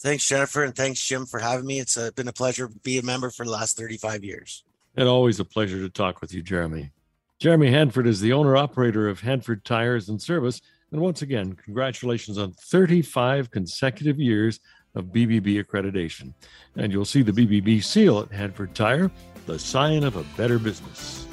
Thanks, 0.01 0.25
Jennifer, 0.27 0.63
and 0.63 0.75
thanks, 0.75 1.01
Jim, 1.01 1.25
for 1.25 1.39
having 1.39 1.65
me. 1.65 1.79
It's 1.79 1.97
uh, 1.97 2.11
been 2.15 2.27
a 2.27 2.33
pleasure 2.33 2.67
to 2.67 2.79
be 2.79 2.99
a 2.99 3.03
member 3.03 3.31
for 3.31 3.43
the 3.43 3.51
last 3.51 3.75
35 3.75 4.23
years. 4.23 4.63
And 4.95 5.09
always 5.09 5.41
a 5.41 5.45
pleasure 5.45 5.79
to 5.79 5.89
talk 5.89 6.21
with 6.21 6.33
you, 6.33 6.41
Jeremy. 6.41 6.91
Jeremy 7.39 7.71
Hanford 7.71 8.07
is 8.07 8.21
the 8.21 8.31
owner 8.31 8.55
operator 8.55 9.09
of 9.09 9.19
Hanford 9.19 9.65
Tires 9.65 10.07
and 10.07 10.21
Service. 10.21 10.61
And 10.91 11.01
once 11.01 11.21
again, 11.21 11.53
congratulations 11.53 12.37
on 12.37 12.53
35 12.53 13.51
consecutive 13.51 14.19
years 14.19 14.59
of 14.95 15.05
BBB 15.05 15.63
accreditation. 15.63 16.33
And 16.75 16.91
you'll 16.91 17.05
see 17.05 17.21
the 17.21 17.31
BBB 17.31 17.83
seal 17.83 18.19
at 18.19 18.31
Hanford 18.31 18.75
Tire, 18.75 19.11
the 19.45 19.59
sign 19.59 20.03
of 20.03 20.15
a 20.15 20.23
better 20.37 20.59
business. 20.59 21.25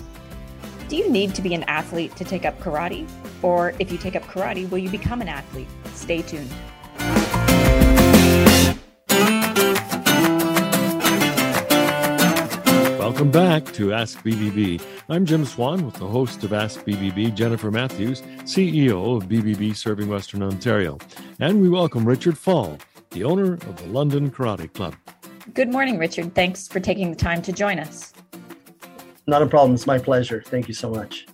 Do 0.89 0.97
you 0.97 1.11
need 1.11 1.35
to 1.35 1.43
be 1.43 1.55
an 1.55 1.65
athlete 1.65 2.15
to 2.17 2.25
take 2.25 2.45
up 2.45 2.59
karate? 2.61 3.09
Or 3.43 3.75
if 3.79 3.91
you 3.91 3.99
take 3.99 4.15
up 4.15 4.23
karate, 4.25 4.71
will 4.71 4.79
you 4.79 4.91
become 4.91 5.21
an 5.21 5.29
athlete? 5.29 5.69
Stay 5.95 6.23
tuned. 6.23 6.51
Welcome 13.01 13.31
back 13.31 13.65
to 13.73 13.95
Ask 13.95 14.23
BBB. 14.23 14.83
I'm 15.09 15.25
Jim 15.25 15.45
Swan 15.45 15.87
with 15.87 15.95
the 15.95 16.07
host 16.07 16.45
of 16.45 16.53
Ask 16.53 16.85
BBB, 16.85 17.35
Jennifer 17.35 17.71
Matthews, 17.71 18.21
CEO 18.43 19.17
of 19.17 19.29
BBB 19.29 19.75
Serving 19.75 20.09
Western 20.09 20.43
Ontario. 20.43 20.99
And 21.41 21.63
we 21.63 21.69
welcome 21.69 22.05
Richard 22.05 22.37
Fall, 22.37 22.79
the 23.17 23.25
owner 23.25 23.55
of 23.55 23.77
the 23.77 23.87
London 23.87 24.31
Karate 24.31 24.71
Club. 24.75 24.95
Good 25.55 25.73
morning, 25.73 25.97
Richard. 25.97 26.35
Thanks 26.35 26.69
for 26.69 26.81
taking 26.81 27.11
the 27.11 27.17
time 27.17 27.41
to 27.43 27.51
join 27.51 27.79
us. 27.79 28.13
Not 29.27 29.41
a 29.41 29.47
problem. 29.47 29.75
It's 29.75 29.87
my 29.87 29.99
pleasure. 29.99 30.43
Thank 30.45 30.69
you 30.69 30.75
so 30.75 30.91
much. 30.91 31.27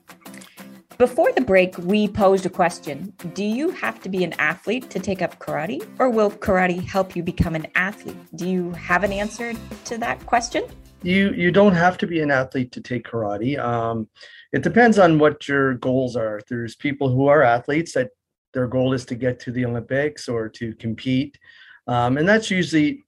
Before 0.97 1.33
the 1.33 1.41
break, 1.41 1.77
we 1.79 2.07
posed 2.07 2.47
a 2.47 2.49
question 2.49 3.13
Do 3.35 3.43
you 3.43 3.71
have 3.71 4.01
to 4.03 4.09
be 4.09 4.23
an 4.23 4.33
athlete 4.35 4.91
to 4.91 5.01
take 5.01 5.23
up 5.23 5.41
karate, 5.41 5.85
or 5.99 6.09
will 6.09 6.31
karate 6.31 6.81
help 6.81 7.17
you 7.17 7.25
become 7.25 7.57
an 7.57 7.67
athlete? 7.75 8.17
Do 8.37 8.49
you 8.49 8.71
have 8.75 9.03
an 9.03 9.13
answer 9.13 9.53
to 9.87 9.99
that 9.99 10.25
question? 10.25 10.63
You 11.03 11.33
you 11.33 11.51
don't 11.51 11.75
have 11.75 11.99
to 11.99 12.07
be 12.07 12.21
an 12.21 12.31
athlete 12.31 12.71
to 12.73 12.81
take 12.81 13.09
karate. 13.09 13.59
Um, 13.59 14.09
it 14.53 14.63
depends 14.63 15.01
on 15.01 15.19
what 15.19 15.49
your 15.49 15.75
goals 15.75 16.15
are. 16.15 16.41
There's 16.49 16.77
people 16.77 17.09
who 17.09 17.27
are 17.27 17.43
athletes 17.43 17.95
that 17.95 18.11
their 18.55 18.69
goal 18.69 18.93
is 18.93 19.05
to 19.07 19.17
get 19.17 19.41
to 19.41 19.51
the 19.51 19.65
Olympics 19.65 20.29
or 20.29 20.49
to 20.51 20.75
compete. 20.75 21.39
Um, 21.87 22.17
and 22.17 22.29
that's 22.29 22.51
usually, 22.51 23.05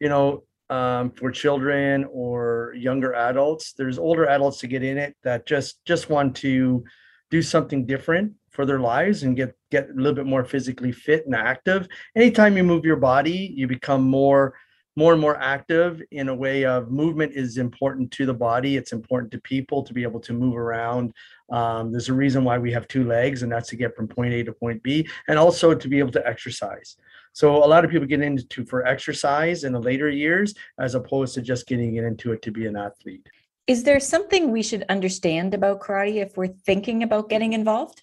you 0.00 0.08
know, 0.08 0.44
um, 0.70 1.10
for 1.10 1.30
children 1.30 2.06
or 2.10 2.74
younger 2.76 3.14
adults. 3.14 3.72
There's 3.72 3.98
older 3.98 4.26
adults 4.26 4.58
to 4.60 4.66
get 4.66 4.82
in 4.82 4.98
it 4.98 5.16
that 5.22 5.46
just 5.46 5.84
just 5.84 6.10
want 6.10 6.36
to 6.36 6.84
do 7.30 7.42
something 7.42 7.86
different 7.86 8.32
for 8.50 8.64
their 8.64 8.80
lives 8.80 9.24
and 9.24 9.36
get 9.36 9.54
get 9.70 9.90
a 9.90 9.94
little 9.94 10.14
bit 10.14 10.26
more 10.26 10.44
physically 10.44 10.92
fit 10.92 11.26
and 11.26 11.34
active. 11.34 11.88
Anytime 12.16 12.56
you 12.56 12.64
move 12.64 12.84
your 12.84 12.96
body, 12.96 13.52
you 13.54 13.66
become 13.66 14.02
more 14.02 14.54
more 14.96 15.12
and 15.12 15.20
more 15.20 15.36
active 15.36 16.00
in 16.12 16.28
a 16.28 16.34
way 16.34 16.64
of 16.64 16.90
movement 16.90 17.32
is 17.34 17.58
important 17.58 18.12
to 18.12 18.26
the 18.26 18.34
body. 18.34 18.76
It's 18.76 18.92
important 18.92 19.32
to 19.32 19.40
people 19.40 19.82
to 19.82 19.92
be 19.92 20.04
able 20.04 20.20
to 20.20 20.32
move 20.32 20.56
around. 20.56 21.12
Um, 21.50 21.90
there's 21.90 22.08
a 22.08 22.14
reason 22.14 22.44
why 22.44 22.58
we 22.58 22.70
have 22.72 22.86
two 22.86 23.04
legs, 23.04 23.42
and 23.42 23.50
that's 23.50 23.68
to 23.70 23.76
get 23.76 23.96
from 23.96 24.06
point 24.06 24.32
A 24.32 24.44
to 24.44 24.52
point 24.52 24.82
B, 24.84 25.08
and 25.26 25.36
also 25.36 25.74
to 25.74 25.88
be 25.88 25.98
able 25.98 26.12
to 26.12 26.26
exercise. 26.26 26.96
So 27.34 27.56
a 27.56 27.66
lot 27.66 27.84
of 27.84 27.90
people 27.90 28.06
get 28.06 28.22
into 28.22 28.64
for 28.64 28.86
exercise 28.86 29.64
in 29.64 29.72
the 29.72 29.80
later 29.80 30.08
years 30.08 30.54
as 30.78 30.94
opposed 30.94 31.34
to 31.34 31.42
just 31.42 31.66
getting 31.66 31.96
into 31.96 32.32
it 32.32 32.40
to 32.42 32.52
be 32.52 32.66
an 32.66 32.76
athlete. 32.76 33.28
Is 33.66 33.82
there 33.82 33.98
something 33.98 34.52
we 34.52 34.62
should 34.62 34.84
understand 34.88 35.52
about 35.52 35.80
karate 35.80 36.22
if 36.22 36.36
we're 36.36 36.46
thinking 36.46 37.02
about 37.02 37.28
getting 37.28 37.52
involved? 37.52 38.02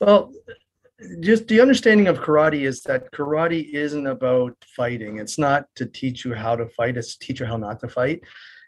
Well, 0.00 0.32
just 1.20 1.48
the 1.48 1.60
understanding 1.60 2.08
of 2.08 2.20
karate 2.20 2.62
is 2.62 2.80
that 2.84 3.12
karate 3.12 3.74
isn't 3.74 4.06
about 4.06 4.56
fighting. 4.74 5.18
It's 5.18 5.38
not 5.38 5.66
to 5.74 5.84
teach 5.84 6.24
you 6.24 6.32
how 6.32 6.56
to 6.56 6.66
fight, 6.66 6.96
it's 6.96 7.16
to 7.16 7.26
teach 7.26 7.40
you 7.40 7.46
how 7.46 7.58
not 7.58 7.80
to 7.80 7.88
fight. 7.88 8.22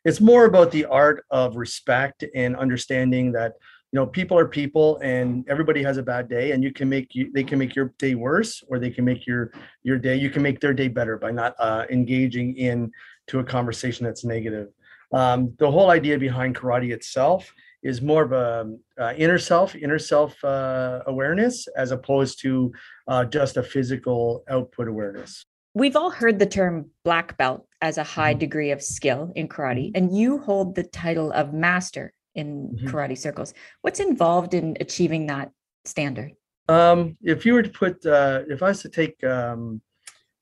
It's 0.05 0.21
more 0.21 0.45
about 0.45 0.71
the 0.71 0.85
art 0.85 1.25
of 1.31 1.57
respect 1.57 2.25
and 2.35 2.57
understanding 2.57 3.33
that 3.33 3.55
you 3.93 3.99
know 3.99 4.07
people 4.07 4.39
are 4.39 4.47
people 4.47 4.99
and 4.99 5.49
everybody 5.49 5.83
has 5.83 5.97
a 5.97 6.03
bad 6.03 6.29
day 6.29 6.53
and 6.53 6.63
you 6.63 6.73
can 6.73 6.89
make 6.89 7.15
you 7.15 7.31
they 7.33 7.43
can 7.43 7.59
make 7.59 7.75
your 7.75 7.95
day 7.99 8.15
worse 8.15 8.63
or 8.69 8.79
they 8.79 8.91
can 8.91 9.05
make 9.05 9.27
your 9.27 9.51
your 9.83 9.99
day 9.99 10.15
you 10.15 10.29
can 10.29 10.43
make 10.43 10.61
their 10.61 10.75
day 10.75 10.89
better 10.89 11.17
by 11.17 11.31
not 11.31 11.55
uh, 11.59 11.85
engaging 11.91 12.57
in 12.57 12.91
to 13.29 13.39
a 13.39 13.45
conversation 13.45 14.05
that's 14.05 14.25
negative. 14.25 14.69
Um, 15.13 15.55
the 15.59 15.71
whole 15.71 15.91
idea 15.91 16.19
behind 16.19 16.57
karate 16.57 16.93
itself 16.93 17.55
is 17.83 18.03
more 18.03 18.25
of 18.25 18.33
a 18.33 18.75
uh, 19.01 19.15
inner 19.17 19.39
self 19.39 19.75
inner 19.75 19.99
self 19.99 20.43
uh, 20.45 21.03
awareness 21.07 21.67
as 21.77 21.93
opposed 21.93 22.41
to 22.41 22.73
uh, 23.07 23.25
just 23.25 23.57
a 23.57 23.63
physical 23.63 24.45
output 24.51 24.89
awareness. 24.89 25.47
We've 25.75 25.97
all 25.97 26.11
heard 26.11 26.39
the 26.39 26.47
term 26.47 26.91
black 27.05 27.39
belt 27.39 27.67
as 27.81 27.99
a 27.99 28.03
high 28.03 28.33
mm-hmm. 28.33 28.41
degree 28.41 28.71
of 28.73 28.83
skill 28.83 29.33
in 29.37 29.49
karate 29.49 29.93
and 29.95 30.15
you 30.15 30.39
hold 30.39 30.75
the 30.75 30.83
title 30.83 31.31
of 31.33 31.55
master 31.55 32.13
in 32.35 32.71
mm-hmm. 32.71 32.89
karate 32.89 33.19
circles. 33.19 33.55
What's 33.83 34.01
involved 34.01 34.55
in 34.55 34.77
achieving 34.81 35.27
that 35.27 35.51
standard? 35.85 36.33
Um, 36.69 37.17
if 37.23 37.47
you 37.47 37.55
were 37.55 37.63
to 37.63 37.71
put, 37.71 38.05
uh, 38.05 38.43
if 38.49 38.63
I 38.63 38.69
was 38.69 38.83
to 38.83 38.89
take 38.89 39.23
um, 39.25 39.81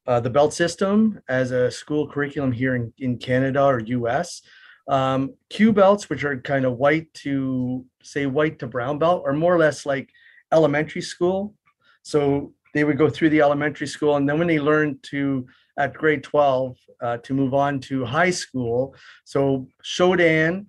uh, 0.07 0.21
the 0.21 0.31
belt 0.31 0.53
system 0.53 1.21
as 1.29 1.53
a 1.53 1.71
school 1.71 2.09
curriculum 2.09 2.53
here 2.53 2.75
in, 2.75 2.93
in 2.99 3.19
Canada 3.19 3.63
or 3.63 3.79
US, 3.81 4.43
um, 4.89 5.35
Kyu 5.51 5.73
belts, 5.73 6.09
which 6.09 6.25
are 6.25 6.41
kind 6.41 6.65
of 6.65 6.79
white 6.79 7.13
to 7.15 7.85
say 8.03 8.27
white 8.27 8.59
to 8.61 8.67
brown 8.67 8.99
belt, 8.99 9.25
are 9.27 9.33
more 9.33 9.55
or 9.55 9.59
less 9.59 9.85
like 9.87 10.11
elementary 10.53 11.03
school. 11.03 11.55
So 12.03 12.53
they 12.73 12.85
would 12.85 12.99
go 12.99 13.09
through 13.09 13.31
the 13.31 13.41
elementary 13.41 13.87
school, 13.87 14.17
and 14.17 14.29
then 14.29 14.39
when 14.39 14.49
they 14.49 14.61
learn 14.61 14.99
to 15.11 15.47
at 15.79 15.95
grade 15.95 16.23
12 16.23 16.77
uh, 17.01 17.17
to 17.19 17.35
move 17.35 17.53
on 17.53 17.81
to 17.81 18.05
high 18.05 18.31
school, 18.31 18.95
so 19.25 19.67
Shodan 19.85 20.67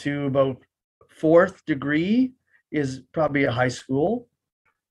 to 0.00 0.26
about 0.26 0.56
fourth 1.08 1.64
degree 1.66 2.32
is 2.72 3.02
probably 3.12 3.44
a 3.44 3.52
high 3.52 3.68
school. 3.68 4.28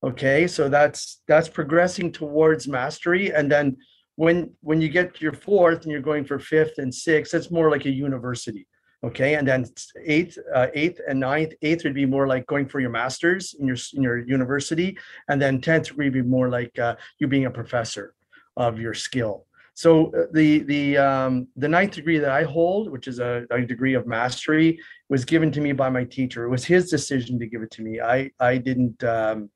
Okay 0.03 0.47
so 0.47 0.69
that's 0.69 1.21
that's 1.27 1.49
progressing 1.49 2.11
towards 2.11 2.67
mastery. 2.67 3.31
And 3.33 3.51
then 3.51 3.77
when 4.15 4.51
when 4.61 4.81
you 4.81 4.89
get 4.89 5.21
your 5.21 5.33
fourth 5.33 5.83
and 5.83 5.91
you're 5.91 6.01
going 6.01 6.25
for 6.25 6.39
fifth 6.39 6.77
and 6.77 6.93
sixth 6.93 7.33
it's 7.33 7.51
more 7.51 7.69
like 7.69 7.85
a 7.85 7.91
university. 7.91 8.67
Okay 9.03 9.35
and 9.35 9.47
then 9.47 9.65
eighth 10.05 10.37
uh, 10.53 10.67
eighth 10.73 10.99
and 11.07 11.19
ninth 11.19 11.53
eighth 11.61 11.83
would 11.83 11.93
be 11.93 12.05
more 12.05 12.27
like 12.27 12.45
going 12.47 12.67
for 12.67 12.79
your 12.79 12.89
masters 12.91 13.55
in 13.59 13.67
your 13.67 13.77
in 13.93 14.03
your 14.03 14.19
university. 14.19 14.97
And 15.29 15.41
then 15.41 15.61
10th 15.61 15.97
would 15.97 16.13
be 16.13 16.21
more 16.21 16.49
like 16.49 16.77
uh, 16.79 16.95
you 17.19 17.27
being 17.27 17.45
a 17.45 17.51
professor 17.51 18.13
of 18.55 18.79
your 18.79 18.93
skill 18.93 19.45
so 19.79 20.07
uh, 20.07 20.25
the 20.33 20.59
the 20.63 20.97
um, 20.97 21.47
the 21.55 21.69
ninth 21.69 21.93
degree 21.93 22.17
that 22.19 22.31
I 22.31 22.43
hold, 22.43 22.91
which 22.91 23.07
is 23.07 23.19
a, 23.19 23.45
a, 23.49 23.61
degree 23.61 23.93
of 23.93 24.05
mastery, 24.05 24.77
was 25.07 25.23
given 25.23 25.53
to 25.53 25.61
me 25.61 25.71
by 25.71 25.89
my 25.89 26.03
teacher. 26.03 26.43
It 26.43 26.49
was 26.49 26.65
his 26.65 26.89
decision 26.89 27.39
to 27.39 27.45
give 27.45 27.61
it 27.61 27.71
to 27.71 27.81
me. 27.81 28.01
I 28.01 28.29
I 28.41 28.57
didn't 28.57 29.01
um, 29.05 29.49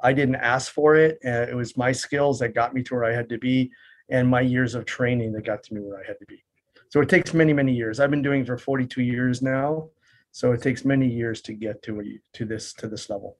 I 0.00 0.14
didn't 0.14 0.36
ask 0.36 0.72
for 0.72 0.96
it. 0.96 1.18
Uh, 1.22 1.44
it 1.50 1.54
was 1.54 1.76
my 1.76 1.92
skills 1.92 2.38
that 2.38 2.54
got 2.54 2.72
me 2.72 2.82
to 2.84 2.94
where 2.94 3.04
I 3.04 3.12
had 3.12 3.28
to 3.28 3.36
be, 3.36 3.70
and 4.08 4.26
my 4.26 4.40
years 4.40 4.74
of 4.74 4.86
training 4.86 5.32
that 5.32 5.44
got 5.44 5.62
to 5.64 5.74
me 5.74 5.82
where 5.82 6.00
I 6.02 6.06
had 6.06 6.18
to 6.20 6.26
be. 6.26 6.42
So 6.88 7.02
it 7.02 7.10
takes 7.10 7.34
many 7.34 7.52
many 7.52 7.74
years. 7.74 8.00
I've 8.00 8.10
been 8.10 8.22
doing 8.22 8.40
it 8.40 8.46
for 8.46 8.56
42 8.56 9.02
years 9.02 9.42
now. 9.42 9.90
So 10.32 10.52
it 10.52 10.62
takes 10.62 10.86
many 10.86 11.06
years 11.06 11.42
to 11.42 11.52
get 11.52 11.82
to 11.82 12.02
to 12.32 12.44
this 12.46 12.72
to 12.80 12.88
this 12.88 13.10
level. 13.10 13.36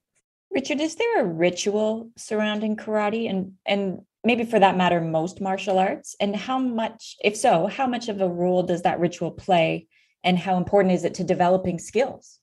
Richard, 0.51 0.83
is 0.83 0.97
there 0.97 1.23
a 1.23 1.25
ritual 1.25 2.11
surrounding 2.19 2.77
karate 2.77 3.31
and 3.31 3.53
and 3.65 4.03
maybe 4.27 4.45
for 4.45 4.59
that 4.59 4.77
matter 4.77 5.01
most 5.01 5.41
martial 5.41 5.79
arts? 5.79 6.17
And 6.21 6.35
how 6.35 6.59
much 6.59 7.17
if 7.23 7.37
so 7.37 7.69
how 7.69 7.87
much 7.87 8.09
of 8.09 8.21
a 8.21 8.29
role 8.29 8.65
does 8.65 8.83
that 8.83 9.01
ritual 9.01 9.31
play? 9.31 9.87
And 10.25 10.37
how 10.37 10.57
important 10.57 10.93
is 10.93 11.05
it 11.05 11.15
to 11.15 11.25
developing 11.25 11.79
skills? 11.79 12.41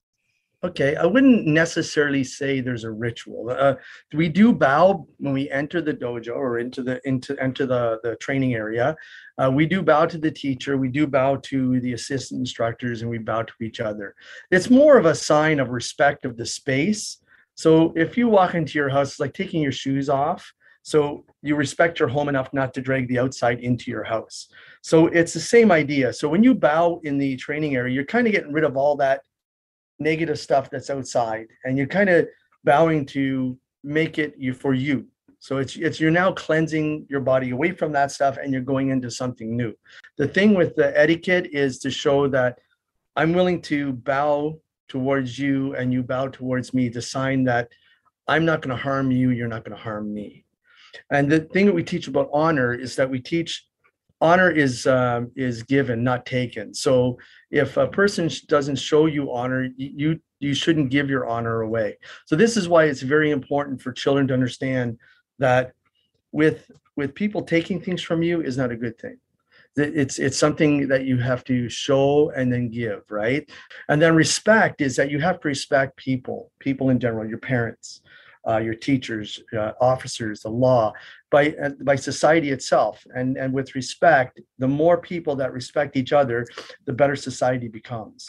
Okay 0.63 0.96
i 0.96 1.06
wouldn't 1.06 1.46
necessarily 1.46 2.24
say 2.24 2.62
there's 2.62 2.86
a 2.86 2.92
ritual. 2.92 3.50
Uh, 3.50 3.75
we 4.13 4.30
do 4.30 4.54
bow 4.54 5.06
when 5.18 5.34
we 5.34 5.50
enter 5.50 5.82
the 5.82 5.94
dojo 5.94 6.34
or 6.38 6.60
into 6.60 6.82
the 6.82 7.02
into 7.04 7.38
enter 7.38 7.66
the 7.66 8.00
the 8.02 8.16
training 8.16 8.54
area. 8.54 8.96
Uh, 9.38 9.52
we 9.54 9.66
do 9.66 9.82
bow 9.82 10.06
to 10.06 10.18
the 10.18 10.32
teacher 10.32 10.78
we 10.78 10.88
do 10.88 11.06
bow 11.06 11.36
to 11.52 11.82
the 11.82 11.92
assistant 11.92 12.40
instructors 12.40 13.02
and 13.02 13.12
we 13.12 13.18
bow 13.18 13.42
to 13.42 13.54
each 13.62 13.82
other. 13.82 14.16
It's 14.52 14.70
more 14.70 14.98
of 14.98 15.06
a 15.06 15.16
sign 15.16 15.60
of 15.60 15.68
respect 15.70 16.24
of 16.24 16.38
the 16.38 16.46
space. 16.46 17.18
So 17.56 17.94
if 17.98 18.18
you 18.18 18.30
walk 18.30 18.56
into 18.56 18.80
your 18.80 18.90
house 18.90 19.10
it's 19.12 19.20
like 19.20 19.34
taking 19.34 19.62
your 19.62 19.78
shoes 19.84 20.08
off 20.08 20.54
so 20.84 21.25
you 21.42 21.56
respect 21.56 22.00
your 22.00 22.10
home 22.10 22.28
enough 22.30 22.54
not 22.54 22.74
to 22.74 22.82
drag 22.82 23.08
the 23.08 23.18
outside 23.18 23.62
into 23.62 23.90
your 23.90 24.04
house. 24.04 24.50
So 24.82 25.08
it's 25.08 25.34
the 25.34 25.40
same 25.40 25.72
idea. 25.72 26.12
So 26.12 26.28
when 26.28 26.44
you 26.44 26.54
bow 26.54 27.00
in 27.04 27.18
the 27.18 27.38
training 27.38 27.75
area, 27.75 27.96
you're 27.96 28.06
kind 28.06 28.28
of 28.28 28.34
getting 28.34 28.52
rid 28.52 28.66
of 28.66 28.75
all 28.75 28.98
that 28.98 29.22
negative 29.98 30.38
stuff 30.38 30.70
that's 30.70 30.90
outside 30.90 31.48
and 31.63 31.78
you're 31.78 31.88
kind 31.88 32.10
of 32.10 32.28
bowing 32.66 33.06
to 33.06 33.58
make 33.84 34.20
it 34.20 34.36
you 34.38 34.54
for 34.54 34.74
you. 34.74 35.08
So 35.40 35.58
it's 35.58 35.75
it's 35.78 36.00
you're 36.00 36.12
now 36.12 36.32
cleansing 36.34 37.06
your 37.10 37.22
body 37.22 37.52
away 37.52 37.72
from 37.72 37.94
that 37.94 38.12
stuff 38.12 38.38
and 38.38 38.52
you're 38.52 38.62
going 38.62 38.90
into 38.90 39.10
something 39.10 39.56
new. 39.56 39.74
The 40.18 40.28
thing 40.28 40.54
with 40.54 40.75
the 40.75 40.98
etiquette 41.00 41.48
is 41.54 41.80
to 41.80 41.92
show 41.92 42.28
that 42.30 42.60
I'm 43.16 43.34
willing 43.34 43.62
to 43.63 43.94
bow 43.94 44.60
towards 44.90 45.40
you 45.40 45.75
and 45.75 45.94
you 45.94 46.04
bow 46.04 46.28
towards 46.28 46.74
me 46.74 46.90
to 46.90 47.02
sign 47.02 47.46
that 47.46 47.70
I'm 48.28 48.46
not 48.46 48.62
going 48.62 48.75
to 48.75 48.82
harm 48.82 49.12
you, 49.12 49.32
you're 49.32 49.48
not 49.48 49.63
going 49.63 49.75
to 49.75 49.84
harm 49.84 50.13
me. 50.13 50.46
And 51.10 51.32
the 51.32 51.40
thing 51.40 51.66
that 51.66 51.76
we 51.76 51.84
teach 51.84 52.08
about 52.08 52.30
honor 52.34 52.74
is 52.74 52.96
that 52.96 53.10
we 53.10 53.20
teach 53.20 53.66
honor 54.22 54.50
is 54.50 54.88
um, 54.88 55.32
is 55.36 55.64
given, 55.64 56.04
not 56.04 56.26
taken. 56.26 56.74
So 56.74 57.20
if 57.52 57.78
a 57.78 57.88
person 57.88 58.30
doesn't 58.48 58.78
show 58.78 59.06
you 59.06 59.32
honor, 59.32 59.70
you 59.78 60.20
you 60.40 60.54
shouldn't 60.54 60.90
give 60.90 61.10
your 61.10 61.28
honor 61.28 61.62
away. 61.62 61.98
So 62.26 62.36
this 62.36 62.58
is 62.58 62.68
why 62.68 62.86
it's 62.86 63.02
very 63.02 63.32
important 63.32 63.82
for 63.82 63.92
children 63.92 64.28
to 64.28 64.34
understand 64.34 64.98
that 65.40 65.74
with 66.32 66.70
with 66.96 67.16
people 67.16 67.44
taking 67.44 67.82
things 67.82 68.02
from 68.02 68.24
you 68.24 68.42
is 68.42 68.58
not 68.58 68.72
a 68.72 68.76
good 68.76 68.98
thing 68.98 69.18
it's 69.76 70.20
it's 70.20 70.38
something 70.38 70.88
that 70.88 71.06
you 71.06 71.18
have 71.18 71.44
to 71.44 71.68
show 71.68 72.32
and 72.36 72.54
then 72.54 72.70
give 72.70 73.02
right 73.10 73.50
and 73.90 74.02
then 74.02 74.16
respect 74.16 74.82
is 74.82 74.96
that 74.96 75.10
you 75.10 75.20
have 75.20 75.40
to 75.40 75.48
respect 75.48 75.98
people 75.98 76.52
people 76.60 76.90
in 76.92 77.00
general 77.00 77.28
your 77.28 77.40
parents 77.40 78.02
uh, 78.48 78.58
your 78.58 78.74
teachers, 78.74 79.42
uh, 79.58 79.72
officers, 79.80 80.42
the 80.42 80.50
law, 80.50 80.94
by 81.32 81.54
uh, 81.64 81.70
by 81.84 81.96
society 81.96 82.52
itself. 82.52 83.06
And 83.16 83.38
and 83.38 83.54
with 83.54 83.76
respect, 83.76 84.42
the 84.60 84.68
more 84.68 84.98
people 84.98 85.36
that 85.38 85.54
respect 85.54 85.96
each 85.96 86.14
other, 86.14 86.46
the 86.86 86.94
better 86.94 87.16
society 87.16 87.68
becomes. 87.68 88.28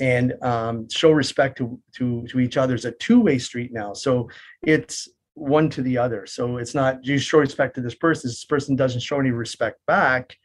And 0.00 0.34
um, 0.42 0.88
show 0.88 1.10
respect 1.10 1.58
to 1.58 1.78
to 1.96 2.26
to 2.28 2.40
each 2.40 2.56
other 2.56 2.74
is 2.74 2.84
a 2.84 2.92
two 2.92 3.20
way 3.20 3.38
street 3.38 3.72
now. 3.72 3.92
So 3.92 4.30
it's 4.62 5.08
one 5.34 5.70
to 5.70 5.82
the 5.82 5.98
other. 5.98 6.26
So 6.26 6.56
it's 6.56 6.74
not 6.74 7.04
you 7.04 7.18
show 7.18 7.38
respect 7.38 7.74
to 7.76 7.80
this 7.80 7.94
person. 7.94 8.28
This 8.28 8.44
person 8.44 8.76
doesn't 8.76 9.00
show 9.00 9.20
any 9.20 9.30
respect 9.30 9.80
back. 9.86 10.36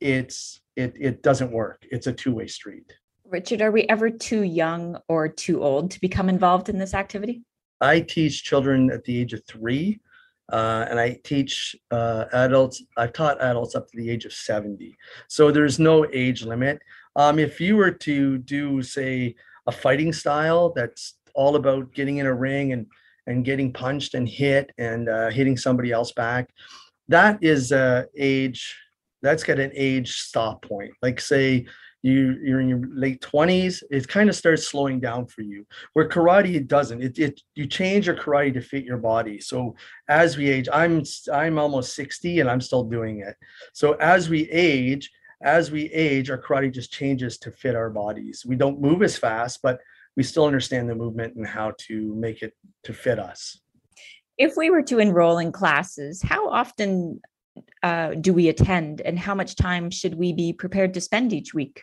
It's 0.00 0.60
it 0.76 0.94
it 0.98 1.22
doesn't 1.22 1.52
work. 1.52 1.82
It's 1.90 2.06
a 2.06 2.12
two 2.12 2.34
way 2.34 2.46
street. 2.46 2.92
Richard, 3.26 3.62
are 3.62 3.70
we 3.70 3.84
ever 3.84 4.10
too 4.10 4.42
young 4.42 4.98
or 5.08 5.28
too 5.28 5.62
old 5.62 5.90
to 5.92 6.00
become 6.00 6.28
involved 6.28 6.68
in 6.68 6.78
this 6.78 6.94
activity? 6.94 7.42
I 7.84 8.00
teach 8.00 8.44
children 8.44 8.90
at 8.90 9.04
the 9.04 9.20
age 9.20 9.34
of 9.34 9.44
three, 9.46 10.00
uh, 10.50 10.86
and 10.88 10.98
I 10.98 11.20
teach 11.22 11.76
uh, 11.90 12.24
adults. 12.32 12.82
I've 12.96 13.12
taught 13.12 13.42
adults 13.42 13.74
up 13.74 13.86
to 13.88 13.96
the 13.96 14.08
age 14.08 14.24
of 14.24 14.32
70. 14.32 14.96
So 15.28 15.50
there's 15.50 15.78
no 15.78 16.06
age 16.10 16.44
limit. 16.44 16.80
Um, 17.14 17.38
if 17.38 17.60
you 17.60 17.76
were 17.76 17.90
to 17.90 18.38
do, 18.38 18.82
say, 18.82 19.34
a 19.66 19.72
fighting 19.72 20.12
style 20.14 20.72
that's 20.74 21.14
all 21.34 21.56
about 21.56 21.92
getting 21.92 22.18
in 22.18 22.26
a 22.26 22.34
ring 22.34 22.72
and 22.72 22.86
and 23.26 23.44
getting 23.44 23.72
punched 23.72 24.12
and 24.14 24.28
hit 24.28 24.70
and 24.76 25.08
uh, 25.08 25.30
hitting 25.30 25.56
somebody 25.56 25.90
else 25.92 26.12
back, 26.12 26.50
that 27.08 27.38
is 27.42 27.72
age. 28.18 28.76
That's 29.22 29.44
got 29.44 29.58
an 29.58 29.72
age 29.74 30.12
stop 30.16 30.62
point. 30.62 30.92
Like 31.02 31.20
say 31.20 31.66
you 32.04 32.38
you're 32.42 32.60
in 32.60 32.68
your 32.68 32.82
late 32.92 33.22
20s 33.22 33.82
it 33.90 34.06
kind 34.06 34.28
of 34.28 34.36
starts 34.36 34.68
slowing 34.68 35.00
down 35.00 35.26
for 35.26 35.40
you. 35.40 35.66
Where 35.94 36.06
karate 36.06 36.54
it 36.54 36.68
doesn't 36.68 37.02
it, 37.02 37.18
it 37.18 37.40
you 37.54 37.66
change 37.66 38.06
your 38.06 38.14
karate 38.14 38.52
to 38.52 38.60
fit 38.60 38.84
your 38.84 38.98
body. 38.98 39.40
So 39.40 39.74
as 40.06 40.36
we 40.36 40.50
age 40.50 40.68
i'm 40.70 41.02
i'm 41.32 41.58
almost 41.58 41.94
60 41.94 42.40
and 42.40 42.50
i'm 42.50 42.60
still 42.60 42.84
doing 42.84 43.20
it. 43.20 43.34
So 43.72 43.94
as 43.94 44.28
we 44.28 44.50
age 44.50 45.10
as 45.42 45.70
we 45.70 45.90
age 45.92 46.30
our 46.30 46.40
karate 46.40 46.70
just 46.70 46.92
changes 46.92 47.38
to 47.38 47.50
fit 47.50 47.74
our 47.74 47.88
bodies. 47.88 48.44
We 48.46 48.56
don't 48.56 48.82
move 48.82 49.02
as 49.02 49.16
fast 49.16 49.60
but 49.62 49.80
we 50.14 50.22
still 50.22 50.44
understand 50.44 50.90
the 50.90 50.94
movement 50.94 51.36
and 51.36 51.46
how 51.46 51.72
to 51.86 52.14
make 52.14 52.42
it 52.42 52.52
to 52.84 52.92
fit 52.92 53.18
us. 53.18 53.58
If 54.36 54.58
we 54.58 54.68
were 54.68 54.82
to 54.82 54.98
enroll 54.98 55.38
in 55.38 55.52
classes 55.52 56.20
how 56.20 56.50
often 56.50 57.22
uh, 57.82 58.14
do 58.20 58.34
we 58.34 58.48
attend 58.48 59.00
and 59.00 59.18
how 59.18 59.34
much 59.34 59.56
time 59.56 59.88
should 59.88 60.16
we 60.16 60.34
be 60.34 60.52
prepared 60.52 60.92
to 60.92 61.00
spend 61.00 61.32
each 61.32 61.54
week 61.54 61.82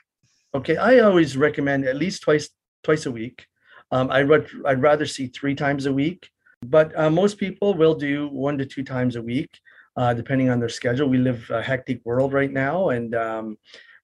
Okay, 0.53 0.75
I 0.75 1.00
always 1.00 1.38
recommend 1.38 1.86
at 1.86 1.96
least 1.96 2.24
twice 2.24 2.50
twice 2.84 3.05
a 3.05 3.12
week. 3.12 3.48
Um, 3.91 4.12
I 4.12 4.24
would 4.24 4.50
I'd 4.65 4.81
rather 4.81 5.05
see 5.05 5.27
three 5.27 5.55
times 5.55 5.86
a 5.86 5.93
week, 5.93 6.29
but 6.65 6.98
uh, 6.98 7.10
most 7.10 7.38
people 7.38 7.74
will 7.74 7.96
do 7.96 8.27
one 8.27 8.58
to 8.58 8.65
two 8.65 8.84
times 8.84 9.15
a 9.15 9.22
week, 9.22 9.60
uh, 9.96 10.13
depending 10.13 10.50
on 10.50 10.60
their 10.60 10.70
schedule. 10.70 11.08
We 11.08 11.20
live 11.20 11.50
a 11.51 11.62
hectic 11.62 12.01
world 12.03 12.34
right 12.34 12.51
now, 12.51 12.89
and 12.89 13.15
um, 13.15 13.58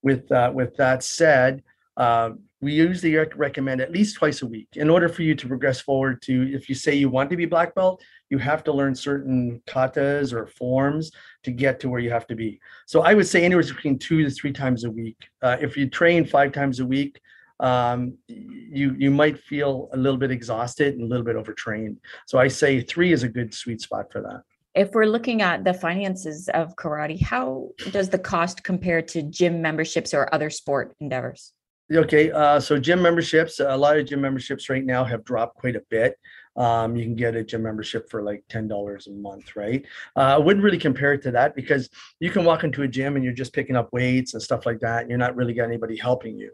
with 0.04 0.32
uh, 0.32 0.52
with 0.54 0.76
that 0.78 1.04
said, 1.04 1.64
uh, 1.98 2.32
we 2.60 2.74
usually 2.74 3.16
rec- 3.16 3.38
recommend 3.38 3.82
at 3.82 3.92
least 3.92 4.16
twice 4.16 4.42
a 4.42 4.46
week. 4.46 4.68
In 4.76 4.90
order 4.90 5.10
for 5.10 5.22
you 5.22 5.36
to 5.36 5.48
progress 5.48 5.80
forward 5.80 6.22
to 6.24 6.54
if 6.54 6.70
you 6.70 6.76
say 6.76 6.96
you 6.96 7.10
want 7.10 7.30
to 7.30 7.38
be 7.38 7.46
black 7.46 7.76
belt 7.76 8.04
you 8.30 8.38
have 8.38 8.64
to 8.66 8.74
learn 8.74 8.94
certain 8.94 9.62
katas 9.68 10.34
or 10.34 10.48
forms 10.48 11.12
to 11.44 11.52
get 11.52 11.80
to 11.80 11.90
where 11.90 12.02
you 12.02 12.10
have 12.10 12.28
to 12.28 12.36
be. 12.36 12.60
So 12.86 13.02
i 13.02 13.14
would 13.14 13.28
say 13.28 13.44
anywhere 13.44 13.64
between 13.64 14.00
two 14.00 14.24
to 14.24 14.30
three 14.30 14.52
times 14.52 14.84
a 14.84 14.92
week. 14.92 15.18
Uh, 15.42 15.58
if 15.62 15.78
you 15.78 15.90
train 15.90 16.26
five 16.26 16.52
times 16.52 16.80
a 16.80 16.86
week 16.86 17.20
um, 17.60 18.16
you 18.28 18.96
you 18.98 19.10
might 19.10 19.40
feel 19.40 19.90
a 19.94 19.98
little 19.98 20.20
bit 20.20 20.30
exhausted 20.30 20.94
and 20.94 21.04
a 21.04 21.08
little 21.08 21.26
bit 21.26 21.36
overtrained. 21.36 21.98
So 22.26 22.38
i 22.40 22.48
say 22.48 22.82
three 22.82 23.12
is 23.14 23.24
a 23.24 23.30
good 23.30 23.54
sweet 23.54 23.82
spot 23.82 24.12
for 24.12 24.22
that. 24.22 24.44
If 24.76 24.92
we're 24.92 25.06
looking 25.06 25.42
at 25.42 25.64
the 25.64 25.74
finances 25.74 26.50
of 26.50 26.76
karate 26.76 27.22
how 27.22 27.70
does 27.92 28.10
the 28.10 28.20
cost 28.20 28.64
compare 28.64 29.02
to 29.14 29.22
gym 29.24 29.62
memberships 29.62 30.14
or 30.14 30.34
other 30.34 30.50
sport 30.50 30.96
endeavors 31.00 31.54
Okay, 31.90 32.32
uh, 32.32 32.60
so 32.60 32.78
gym 32.78 33.02
memberships, 33.02 33.62
a 33.62 33.78
lot 33.78 33.98
of 33.98 34.06
gym 34.06 34.20
memberships 34.20 34.70
right 34.70 34.84
now 34.84 35.06
have 35.06 35.24
dropped 35.24 35.56
quite 35.56 35.78
a 35.78 35.84
bit. 35.90 36.20
Um, 36.58 36.98
you 36.98 37.04
can 37.06 37.16
get 37.16 37.36
a 37.36 37.44
gym 37.44 37.64
membership 37.64 38.10
for 38.10 38.24
like 38.24 38.44
ten 38.50 38.68
dollars 38.68 39.08
a 39.08 39.12
month, 39.12 39.56
right? 39.56 39.86
Uh, 40.16 40.36
I 40.36 40.38
wouldn't 40.38 40.66
really 40.66 40.80
compare 40.80 41.14
it 41.14 41.22
to 41.22 41.32
that 41.32 41.56
because 41.56 41.90
you 42.20 42.30
can 42.30 42.44
walk 42.44 42.66
into 42.66 42.82
a 42.82 42.88
gym 42.88 43.16
and 43.16 43.24
you're 43.24 43.34
just 43.34 43.54
picking 43.54 43.78
up 43.78 43.94
weights 43.94 44.34
and 44.34 44.44
stuff 44.44 44.66
like 44.66 44.80
that. 44.80 45.02
And 45.02 45.10
you're 45.10 45.20
not 45.20 45.36
really 45.38 45.54
got 45.54 45.66
anybody 45.66 45.96
helping 45.96 46.38
you. 46.38 46.52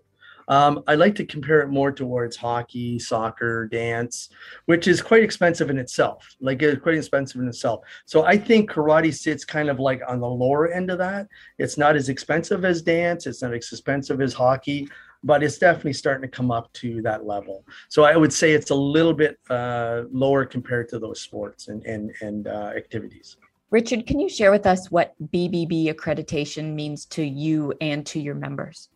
Um, 0.49 0.83
I 0.87 0.95
like 0.95 1.15
to 1.15 1.25
compare 1.25 1.61
it 1.61 1.69
more 1.69 1.91
towards 1.91 2.35
hockey, 2.35 2.99
soccer, 2.99 3.67
dance, 3.69 4.29
which 4.65 4.87
is 4.87 5.01
quite 5.01 5.23
expensive 5.23 5.69
in 5.69 5.79
itself. 5.79 6.27
Like 6.41 6.61
it's 6.61 6.83
quite 6.83 6.95
expensive 6.95 7.41
in 7.41 7.47
itself. 7.47 7.81
So 8.05 8.25
I 8.25 8.37
think 8.37 8.69
karate 8.69 9.13
sits 9.13 9.45
kind 9.45 9.69
of 9.69 9.79
like 9.79 10.01
on 10.07 10.19
the 10.19 10.27
lower 10.27 10.67
end 10.71 10.91
of 10.91 10.97
that. 10.97 11.27
It's 11.57 11.77
not 11.77 11.95
as 11.95 12.09
expensive 12.09 12.65
as 12.65 12.81
dance. 12.81 13.25
It's 13.25 13.41
not 13.41 13.53
as 13.53 13.71
expensive 13.71 14.21
as 14.21 14.33
hockey 14.33 14.89
but 15.23 15.43
it's 15.43 15.57
definitely 15.57 15.93
starting 15.93 16.21
to 16.21 16.27
come 16.27 16.51
up 16.51 16.71
to 16.73 17.01
that 17.01 17.25
level. 17.25 17.65
So 17.89 18.03
I 18.03 18.15
would 18.17 18.33
say 18.33 18.53
it's 18.53 18.69
a 18.71 18.75
little 18.75 19.13
bit 19.13 19.39
uh, 19.49 20.03
lower 20.11 20.45
compared 20.45 20.89
to 20.89 20.99
those 20.99 21.21
sports 21.21 21.67
and 21.67 21.83
and 21.85 22.11
and 22.21 22.47
uh, 22.47 22.71
activities. 22.75 23.37
Richard, 23.71 24.05
can 24.05 24.19
you 24.19 24.29
share 24.29 24.51
with 24.51 24.67
us 24.67 24.91
what 24.91 25.15
BBB 25.31 25.91
accreditation 25.91 26.75
means 26.75 27.05
to 27.07 27.23
you 27.23 27.73
and 27.81 28.05
to 28.05 28.19
your 28.19 28.35
members? 28.35 28.89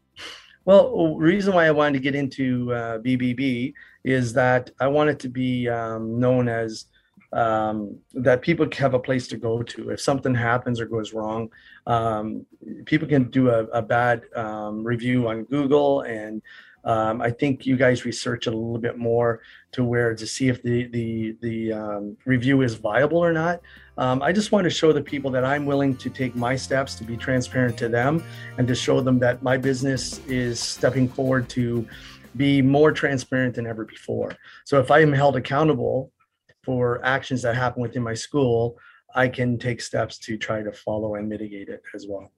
Well, 0.65 1.17
the 1.17 1.25
reason 1.25 1.55
why 1.55 1.65
I 1.65 1.71
wanted 1.71 1.93
to 1.93 1.99
get 1.99 2.13
into 2.13 2.71
uh, 2.73 2.99
BBB 2.99 3.73
is 4.03 4.33
that 4.33 4.69
I 4.79 4.87
want 4.87 5.09
it 5.09 5.17
to 5.19 5.29
be 5.29 5.67
um, 5.69 6.19
known 6.19 6.47
as 6.47 6.85
um, 7.33 7.97
that 8.13 8.41
people 8.41 8.67
have 8.77 8.93
a 8.93 8.99
place 8.99 9.27
to 9.27 9.37
go 9.37 9.61
to 9.61 9.89
if 9.89 9.99
something 9.99 10.33
happens 10.33 10.79
or 10.79 10.85
goes 10.85 11.13
wrong. 11.13 11.49
Um, 11.85 12.45
people 12.85 13.07
can 13.07 13.29
do 13.29 13.49
a, 13.49 13.65
a 13.65 13.81
bad 13.81 14.23
um, 14.35 14.83
review 14.83 15.27
on 15.27 15.43
Google, 15.43 16.01
and 16.01 16.41
um, 16.85 17.21
I 17.21 17.31
think 17.31 17.65
you 17.65 17.75
guys 17.75 18.05
research 18.05 18.47
it 18.47 18.53
a 18.53 18.57
little 18.57 18.77
bit 18.77 18.97
more 18.97 19.41
to 19.73 19.83
where 19.83 20.15
to 20.15 20.25
see 20.25 20.47
if 20.47 20.63
the 20.63 20.87
the 20.87 21.35
the 21.41 21.73
um, 21.73 22.17
review 22.25 22.61
is 22.61 22.75
viable 22.75 23.17
or 23.17 23.33
not. 23.33 23.59
Um, 23.97 24.21
I 24.21 24.31
just 24.31 24.51
want 24.51 24.63
to 24.63 24.69
show 24.69 24.93
the 24.93 25.01
people 25.01 25.29
that 25.31 25.43
I'm 25.43 25.65
willing 25.65 25.97
to 25.97 26.09
take 26.09 26.35
my 26.35 26.55
steps 26.55 26.95
to 26.95 27.03
be 27.03 27.17
transparent 27.17 27.77
to 27.79 27.89
them, 27.89 28.23
and 28.57 28.67
to 28.67 28.75
show 28.75 29.01
them 29.01 29.19
that 29.19 29.43
my 29.43 29.57
business 29.57 30.19
is 30.27 30.61
stepping 30.61 31.09
forward 31.09 31.49
to 31.49 31.85
be 32.37 32.61
more 32.61 32.91
transparent 32.91 33.55
than 33.55 33.67
ever 33.67 33.83
before. 33.83 34.31
So 34.63 34.79
if 34.79 34.91
I 34.91 35.01
am 35.01 35.11
held 35.11 35.35
accountable 35.35 36.11
for 36.67 36.99
actions 37.05 37.41
that 37.43 37.55
happen 37.55 37.81
within 37.81 38.03
my 38.03 38.13
school, 38.13 38.77
I 39.15 39.29
can 39.29 39.57
take 39.57 39.79
steps 39.79 40.17
to 40.19 40.37
try 40.37 40.61
to 40.61 40.73
follow 40.73 41.15
and 41.15 41.29
mitigate 41.29 41.69
it 41.69 41.81
as 41.95 42.07
well. 42.09 42.29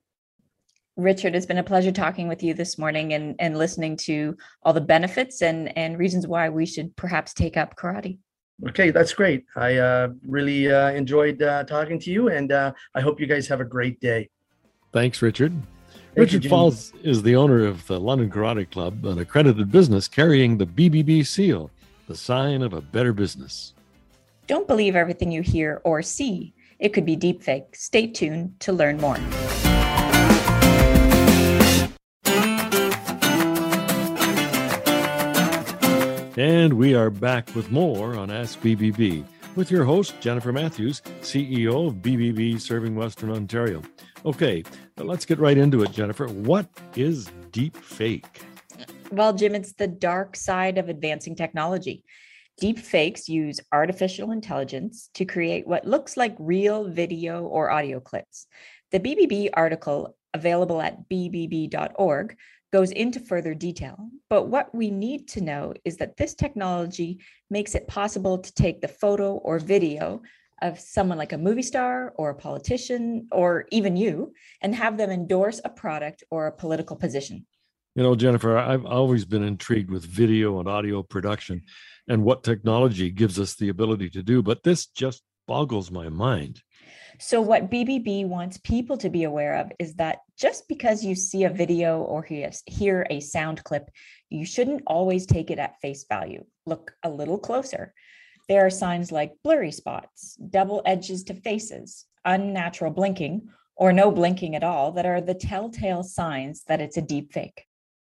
Richard, 0.97 1.33
it's 1.33 1.47
been 1.47 1.57
a 1.57 1.63
pleasure 1.63 1.91
talking 1.91 2.27
with 2.27 2.43
you 2.43 2.53
this 2.53 2.77
morning 2.77 3.13
and, 3.13 3.35
and 3.39 3.57
listening 3.57 3.97
to 3.97 4.37
all 4.61 4.71
the 4.71 4.81
benefits 4.81 5.41
and, 5.41 5.75
and 5.75 5.97
reasons 5.97 6.27
why 6.27 6.47
we 6.47 6.67
should 6.67 6.95
perhaps 6.95 7.33
take 7.33 7.57
up 7.57 7.75
karate. 7.75 8.19
Okay, 8.67 8.91
that's 8.91 9.13
great. 9.13 9.45
I 9.55 9.77
uh, 9.77 10.09
really 10.27 10.71
uh, 10.71 10.91
enjoyed 10.91 11.41
uh, 11.41 11.63
talking 11.63 11.97
to 12.01 12.11
you, 12.11 12.29
and 12.29 12.51
uh, 12.51 12.73
I 12.93 13.01
hope 13.01 13.19
you 13.19 13.25
guys 13.25 13.47
have 13.47 13.61
a 13.61 13.65
great 13.65 13.99
day. 13.99 14.29
Thanks, 14.93 15.23
Richard. 15.23 15.53
Thank 15.89 16.17
Richard 16.17 16.43
you, 16.43 16.51
Falls 16.51 16.93
is 17.01 17.23
the 17.23 17.35
owner 17.35 17.65
of 17.65 17.87
the 17.87 17.99
London 17.99 18.29
Karate 18.29 18.69
Club, 18.69 19.05
an 19.07 19.17
accredited 19.17 19.71
business 19.71 20.07
carrying 20.07 20.59
the 20.59 20.67
BBB 20.67 21.25
seal, 21.25 21.71
the 22.07 22.15
sign 22.15 22.61
of 22.61 22.73
a 22.73 22.81
better 22.81 23.13
business. 23.13 23.73
Don't 24.49 24.67
believe 24.67 24.95
everything 24.95 25.31
you 25.31 25.43
hear 25.43 25.79
or 25.83 26.01
see. 26.01 26.55
It 26.79 26.89
could 26.89 27.05
be 27.05 27.15
deepfake. 27.15 27.75
Stay 27.75 28.07
tuned 28.07 28.59
to 28.61 28.73
learn 28.73 28.97
more. 28.97 29.15
And 36.35 36.73
we 36.73 36.95
are 36.95 37.11
back 37.11 37.53
with 37.53 37.69
more 37.69 38.15
on 38.15 38.31
Ask 38.31 38.59
BBB 38.61 39.23
with 39.55 39.69
your 39.69 39.83
host, 39.83 40.19
Jennifer 40.19 40.51
Matthews, 40.51 41.03
CEO 41.21 41.89
of 41.89 41.97
BBB 41.97 42.59
Serving 42.59 42.95
Western 42.95 43.29
Ontario. 43.29 43.83
Okay, 44.25 44.63
let's 44.97 45.25
get 45.25 45.37
right 45.37 45.59
into 45.59 45.83
it, 45.83 45.91
Jennifer. 45.91 46.27
What 46.27 46.67
is 46.95 47.29
deep 47.51 47.77
fake? 47.77 48.41
Well, 49.11 49.31
Jim, 49.31 49.53
it's 49.53 49.73
the 49.73 49.87
dark 49.87 50.35
side 50.35 50.79
of 50.79 50.89
advancing 50.89 51.35
technology. 51.35 52.03
Deep 52.59 52.77
fakes 52.77 53.29
use 53.29 53.61
artificial 53.71 54.31
intelligence 54.31 55.09
to 55.13 55.23
create 55.23 55.65
what 55.65 55.87
looks 55.87 56.17
like 56.17 56.35
real 56.39 56.89
video 56.89 57.43
or 57.43 57.71
audio 57.71 58.01
clips. 58.01 58.47
The 58.91 58.99
BBB 58.99 59.51
article, 59.53 60.17
available 60.33 60.81
at 60.81 61.07
bbb.org, 61.07 62.35
goes 62.73 62.91
into 62.91 63.21
further 63.21 63.53
detail. 63.53 64.09
But 64.29 64.49
what 64.49 64.75
we 64.75 64.91
need 64.91 65.29
to 65.29 65.41
know 65.41 65.73
is 65.85 65.95
that 65.97 66.17
this 66.17 66.35
technology 66.35 67.21
makes 67.49 67.75
it 67.75 67.87
possible 67.87 68.37
to 68.37 68.53
take 68.53 68.81
the 68.81 68.89
photo 68.89 69.35
or 69.35 69.59
video 69.59 70.21
of 70.61 70.79
someone 70.79 71.17
like 71.17 71.31
a 71.31 71.37
movie 71.37 71.61
star 71.61 72.13
or 72.17 72.31
a 72.31 72.35
politician 72.35 73.27
or 73.31 73.67
even 73.71 73.95
you 73.95 74.33
and 74.61 74.75
have 74.75 74.97
them 74.97 75.09
endorse 75.09 75.61
a 75.63 75.69
product 75.69 76.25
or 76.29 76.47
a 76.47 76.51
political 76.51 76.97
position. 76.97 77.45
You 77.99 78.05
know, 78.05 78.15
Jennifer, 78.15 78.57
I've 78.57 78.85
always 78.85 79.25
been 79.25 79.43
intrigued 79.43 79.91
with 79.91 80.05
video 80.05 80.61
and 80.61 80.69
audio 80.69 81.03
production 81.03 81.63
and 82.07 82.23
what 82.23 82.45
technology 82.45 83.11
gives 83.11 83.37
us 83.37 83.55
the 83.55 83.67
ability 83.67 84.09
to 84.11 84.23
do. 84.23 84.41
But 84.41 84.63
this 84.63 84.85
just 84.85 85.21
boggles 85.49 85.91
my 85.91 86.07
mind. 86.07 86.61
So, 87.19 87.41
what 87.41 87.69
BBB 87.69 88.25
wants 88.25 88.57
people 88.59 88.95
to 88.99 89.09
be 89.09 89.25
aware 89.25 89.57
of 89.57 89.73
is 89.79 89.95
that 89.95 90.19
just 90.37 90.69
because 90.69 91.03
you 91.03 91.13
see 91.13 91.43
a 91.43 91.49
video 91.49 91.99
or 91.99 92.23
hear 92.23 93.05
a 93.09 93.19
sound 93.19 93.65
clip, 93.65 93.89
you 94.29 94.45
shouldn't 94.45 94.83
always 94.87 95.25
take 95.25 95.51
it 95.51 95.59
at 95.59 95.81
face 95.81 96.05
value. 96.07 96.45
Look 96.65 96.93
a 97.03 97.09
little 97.09 97.37
closer. 97.37 97.93
There 98.47 98.65
are 98.65 98.69
signs 98.69 99.11
like 99.11 99.33
blurry 99.43 99.73
spots, 99.73 100.37
double 100.49 100.81
edges 100.85 101.25
to 101.25 101.33
faces, 101.33 102.05
unnatural 102.23 102.91
blinking, 102.91 103.49
or 103.75 103.91
no 103.91 104.09
blinking 104.09 104.55
at 104.55 104.63
all 104.63 104.93
that 104.93 105.05
are 105.05 105.19
the 105.19 105.33
telltale 105.33 106.03
signs 106.03 106.63
that 106.69 106.79
it's 106.79 106.95
a 106.95 107.01
deep 107.01 107.33
fake. 107.33 107.65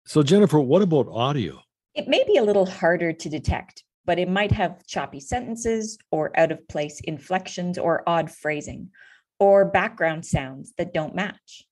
So, 0.08 0.22
Jennifer, 0.22 0.60
what 0.60 0.84
about 0.84 1.08
audio? 1.10 1.64
It 1.96 2.08
may 2.08 2.24
be 2.28 2.38
a 2.38 2.44
little 2.44 2.68
harder 2.68 3.12
to 3.12 3.30
detect, 3.30 3.84
but 4.06 4.20
it 4.20 4.30
might 4.30 4.52
have 4.52 4.86
choppy 4.86 5.20
sentences 5.20 5.98
or 6.12 6.38
out 6.40 6.52
of 6.52 6.68
place 6.68 7.00
inflections 7.02 7.80
or 7.80 8.04
odd 8.06 8.30
phrasing 8.30 8.90
or 9.40 9.66
background 9.66 10.24
sounds 10.24 10.74
that 10.78 10.94
don't 10.94 11.16
match. 11.16 11.64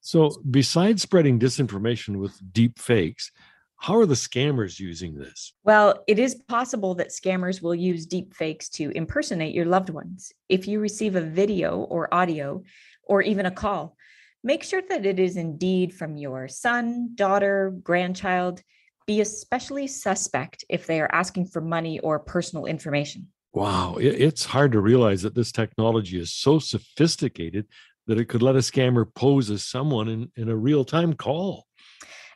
So, 0.00 0.40
besides 0.50 1.02
spreading 1.02 1.38
disinformation 1.38 2.16
with 2.16 2.40
deep 2.52 2.78
fakes, 2.78 3.30
how 3.76 3.98
are 3.98 4.06
the 4.06 4.14
scammers 4.14 4.80
using 4.80 5.18
this? 5.18 5.52
Well, 5.62 6.02
it 6.08 6.18
is 6.18 6.36
possible 6.48 6.94
that 6.94 7.10
scammers 7.10 7.60
will 7.60 7.74
use 7.74 8.06
deep 8.06 8.32
fakes 8.32 8.70
to 8.70 8.90
impersonate 8.96 9.54
your 9.54 9.66
loved 9.66 9.90
ones. 9.90 10.32
If 10.48 10.66
you 10.66 10.80
receive 10.80 11.14
a 11.14 11.20
video 11.20 11.80
or 11.80 12.12
audio 12.14 12.62
or 13.02 13.20
even 13.20 13.44
a 13.44 13.50
call, 13.50 13.96
make 14.42 14.62
sure 14.62 14.82
that 14.88 15.06
it 15.06 15.18
is 15.18 15.36
indeed 15.36 15.94
from 15.94 16.16
your 16.16 16.48
son, 16.48 17.10
daughter, 17.14 17.74
grandchild, 17.82 18.62
be 19.06 19.20
especially 19.20 19.86
suspect 19.86 20.64
if 20.68 20.86
they 20.86 21.00
are 21.00 21.10
asking 21.12 21.46
for 21.46 21.60
money 21.60 21.98
or 22.00 22.18
personal 22.18 22.66
information. 22.66 23.28
Wow, 23.52 23.96
it's 24.00 24.46
hard 24.46 24.72
to 24.72 24.80
realize 24.80 25.22
that 25.22 25.34
this 25.34 25.52
technology 25.52 26.18
is 26.18 26.32
so 26.32 26.58
sophisticated 26.58 27.66
that 28.06 28.18
it 28.18 28.26
could 28.26 28.42
let 28.42 28.56
a 28.56 28.60
scammer 28.60 29.06
pose 29.14 29.50
as 29.50 29.62
someone 29.62 30.08
in, 30.08 30.30
in 30.36 30.48
a 30.48 30.56
real 30.56 30.84
time 30.84 31.12
call. 31.12 31.66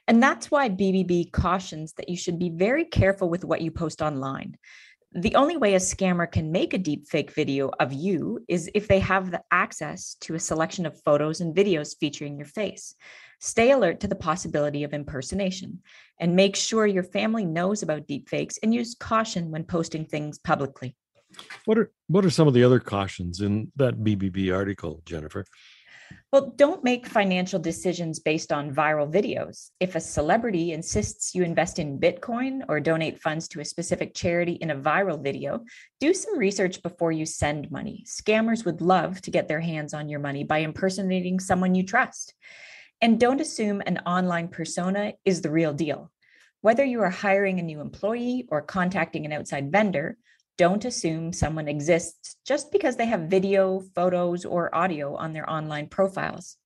And 0.09 0.23
that's 0.23 0.51
why 0.51 0.69
BBB 0.69 1.33
cautions 1.33 1.95
that 1.95 2.09
you 2.09 2.17
should 2.17 2.39
be 2.39 2.51
very 2.51 2.85
careful 2.85 3.29
with 3.29 3.45
what 3.45 3.61
you 3.61 3.71
post 3.71 4.03
online. 4.03 4.57
The 5.19 5.35
only 5.35 5.57
way 5.57 5.75
a 5.75 5.79
scammer 5.79 6.31
can 6.31 6.53
make 6.53 6.75
a 6.75 6.79
deep 6.79 7.09
fake 7.09 7.33
video 7.33 7.71
of 7.81 7.91
you 7.91 8.45
is 8.49 8.71
if 8.75 8.87
they 8.87 8.99
have 8.99 9.31
the 9.31 9.41
access 9.51 10.15
to 10.21 10.35
a 10.35 10.39
selection 10.39 10.85
of 10.85 11.01
photos 11.05 11.41
and 11.41 11.57
videos 11.57 11.97
featuring 11.99 12.37
your 12.37 12.47
face. 12.47 12.95
Stay 13.41 13.71
alert 13.71 14.01
to 14.01 14.09
the 14.09 14.15
possibility 14.15 14.85
of 14.85 14.93
impersonation 14.93 15.81
and 16.21 16.37
make 16.37 16.55
sure 16.55 16.87
your 16.87 17.03
family 17.03 17.47
knows 17.47 17.83
about 17.83 18.07
deepfakes 18.07 18.59
and 18.63 18.75
use 18.75 18.95
caution 18.95 19.51
when 19.51 19.65
posting 19.65 20.05
things 20.05 20.39
publicly. 20.39 20.95
What 21.65 21.79
are 21.79 21.91
what 22.09 22.27
are 22.27 22.31
some 22.31 22.47
of 22.47 22.53
the 22.53 22.65
other 22.65 22.79
cautions 22.79 23.41
in 23.41 23.73
that 23.77 23.97
BBB 24.05 24.55
article, 24.55 25.01
Jennifer? 25.07 25.47
Well, 26.33 26.53
don't 26.57 26.85
make 26.85 27.07
financial 27.07 27.59
decisions 27.59 28.19
based 28.19 28.53
on 28.53 28.75
viral 28.75 29.11
videos. 29.11 29.71
If 29.81 29.95
a 29.95 30.01
celebrity 30.01 30.73
insists 30.73 31.35
you 31.35 31.45
invest 31.45 31.79
in 31.79 31.99
Bitcoin 31.99 32.63
or 32.69 32.81
donate 32.81 33.21
funds 33.21 33.49
to 33.49 33.61
a 33.61 33.65
specific 33.65 34.15
charity 34.15 34.53
in 34.53 34.71
a 34.71 34.77
viral 34.77 35.23
video, 35.23 35.65
do 36.01 36.13
some 36.13 36.39
research 36.39 36.83
before 36.83 37.13
you 37.13 37.27
send 37.27 37.71
money. 37.71 38.05
Scammers 38.07 38.65
would 38.65 38.81
love 38.81 39.21
to 39.23 39.31
get 39.31 39.49
their 39.49 39.61
hands 39.61 39.95
on 39.95 40.09
your 40.09 40.21
money 40.21 40.45
by 40.45 40.59
impersonating 40.59 41.41
someone 41.41 41.75
you 41.75 41.85
trust. 41.85 42.35
And 43.01 43.21
don't 43.21 43.41
assume 43.41 43.83
an 43.87 43.99
online 44.07 44.49
persona 44.49 45.15
is 45.25 45.43
the 45.43 45.51
real 45.51 45.73
deal. 45.73 46.11
Whether 46.61 46.85
you 46.85 47.03
are 47.03 47.11
hiring 47.11 47.61
a 47.61 47.63
new 47.63 47.81
employee 47.81 48.47
or 48.49 48.63
contacting 48.63 49.25
an 49.27 49.33
outside 49.33 49.71
vendor, 49.71 50.17
don't 50.59 50.85
assume 50.85 51.33
someone 51.33 51.69
exists 51.69 52.37
just 52.47 52.73
because 52.73 52.97
they 52.97 53.07
have 53.07 53.31
video, 53.31 53.81
photos, 53.95 54.45
or 54.45 54.75
audio 54.75 55.15
on 55.17 55.33
their 55.33 55.49
online 55.49 55.89
profiles. 55.89 56.57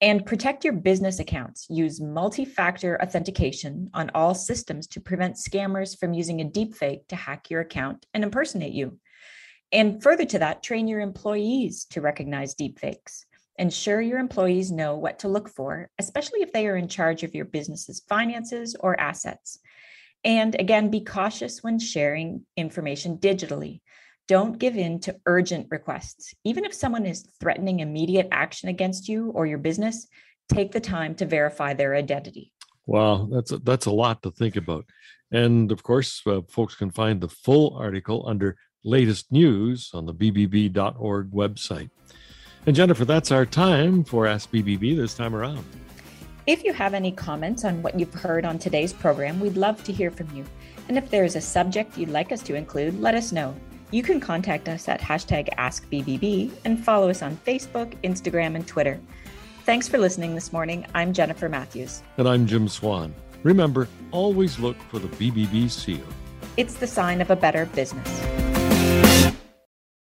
And 0.00 0.26
protect 0.26 0.62
your 0.62 0.74
business 0.74 1.20
accounts. 1.20 1.66
Use 1.70 2.00
multi 2.00 2.44
factor 2.44 3.00
authentication 3.02 3.90
on 3.94 4.10
all 4.14 4.34
systems 4.34 4.86
to 4.88 5.00
prevent 5.00 5.36
scammers 5.36 5.98
from 5.98 6.12
using 6.12 6.40
a 6.40 6.44
deepfake 6.44 7.08
to 7.08 7.16
hack 7.16 7.48
your 7.48 7.62
account 7.62 8.04
and 8.12 8.22
impersonate 8.22 8.74
you. 8.74 8.98
And 9.72 10.02
further 10.02 10.26
to 10.26 10.38
that, 10.40 10.62
train 10.62 10.86
your 10.86 11.00
employees 11.00 11.86
to 11.90 12.02
recognize 12.02 12.54
deepfakes. 12.54 13.24
Ensure 13.58 14.02
your 14.02 14.18
employees 14.18 14.70
know 14.70 14.96
what 14.96 15.20
to 15.20 15.28
look 15.28 15.48
for, 15.48 15.88
especially 15.98 16.42
if 16.42 16.52
they 16.52 16.66
are 16.68 16.76
in 16.76 16.88
charge 16.88 17.22
of 17.22 17.34
your 17.34 17.46
business's 17.46 18.00
finances 18.06 18.76
or 18.78 19.00
assets. 19.00 19.58
And 20.24 20.54
again, 20.58 20.90
be 20.90 21.00
cautious 21.00 21.62
when 21.62 21.78
sharing 21.78 22.44
information 22.56 23.18
digitally. 23.18 23.80
Don't 24.28 24.58
give 24.58 24.76
in 24.76 24.98
to 25.00 25.16
urgent 25.26 25.68
requests. 25.70 26.34
Even 26.44 26.64
if 26.64 26.74
someone 26.74 27.06
is 27.06 27.28
threatening 27.40 27.80
immediate 27.80 28.28
action 28.32 28.68
against 28.68 29.08
you 29.08 29.30
or 29.30 29.46
your 29.46 29.58
business, 29.58 30.08
take 30.48 30.72
the 30.72 30.80
time 30.80 31.14
to 31.16 31.26
verify 31.26 31.74
their 31.74 31.94
identity. 31.94 32.52
Wow, 32.86 33.28
that's 33.30 33.52
a, 33.52 33.58
that's 33.58 33.86
a 33.86 33.92
lot 33.92 34.22
to 34.22 34.30
think 34.30 34.56
about. 34.56 34.84
And 35.32 35.72
of 35.72 35.82
course, 35.82 36.22
uh, 36.26 36.42
folks 36.48 36.74
can 36.74 36.90
find 36.90 37.20
the 37.20 37.28
full 37.28 37.76
article 37.76 38.24
under 38.28 38.56
latest 38.84 39.30
news 39.32 39.90
on 39.92 40.06
the 40.06 40.14
bbb.org 40.14 41.30
website. 41.32 41.90
And 42.66 42.74
Jennifer, 42.74 43.04
that's 43.04 43.30
our 43.30 43.46
time 43.46 44.02
for 44.02 44.26
Ask 44.26 44.50
BBB 44.50 44.96
this 44.96 45.14
time 45.14 45.34
around. 45.34 45.64
If 46.46 46.62
you 46.62 46.72
have 46.74 46.94
any 46.94 47.10
comments 47.10 47.64
on 47.64 47.82
what 47.82 47.98
you've 47.98 48.14
heard 48.14 48.44
on 48.44 48.56
today's 48.56 48.92
program, 48.92 49.40
we'd 49.40 49.56
love 49.56 49.82
to 49.82 49.92
hear 49.92 50.12
from 50.12 50.32
you. 50.32 50.44
And 50.88 50.96
if 50.96 51.10
there 51.10 51.24
is 51.24 51.34
a 51.34 51.40
subject 51.40 51.98
you'd 51.98 52.08
like 52.08 52.30
us 52.30 52.40
to 52.42 52.54
include, 52.54 53.00
let 53.00 53.16
us 53.16 53.32
know. 53.32 53.52
You 53.90 54.04
can 54.04 54.20
contact 54.20 54.68
us 54.68 54.88
at 54.88 55.00
hashtag 55.00 55.52
AskBBB 55.56 56.52
and 56.64 56.84
follow 56.84 57.10
us 57.10 57.20
on 57.20 57.36
Facebook, 57.38 57.94
Instagram, 58.04 58.54
and 58.54 58.64
Twitter. 58.64 59.00
Thanks 59.64 59.88
for 59.88 59.98
listening 59.98 60.36
this 60.36 60.52
morning. 60.52 60.86
I'm 60.94 61.12
Jennifer 61.12 61.48
Matthews. 61.48 62.04
And 62.16 62.28
I'm 62.28 62.46
Jim 62.46 62.68
Swan. 62.68 63.12
Remember, 63.42 63.88
always 64.12 64.60
look 64.60 64.80
for 64.82 65.00
the 65.00 65.08
BBB 65.08 65.68
seal. 65.68 66.06
It's 66.56 66.74
the 66.74 66.86
sign 66.86 67.20
of 67.20 67.30
a 67.30 67.36
better 67.36 67.66
business. 67.66 68.45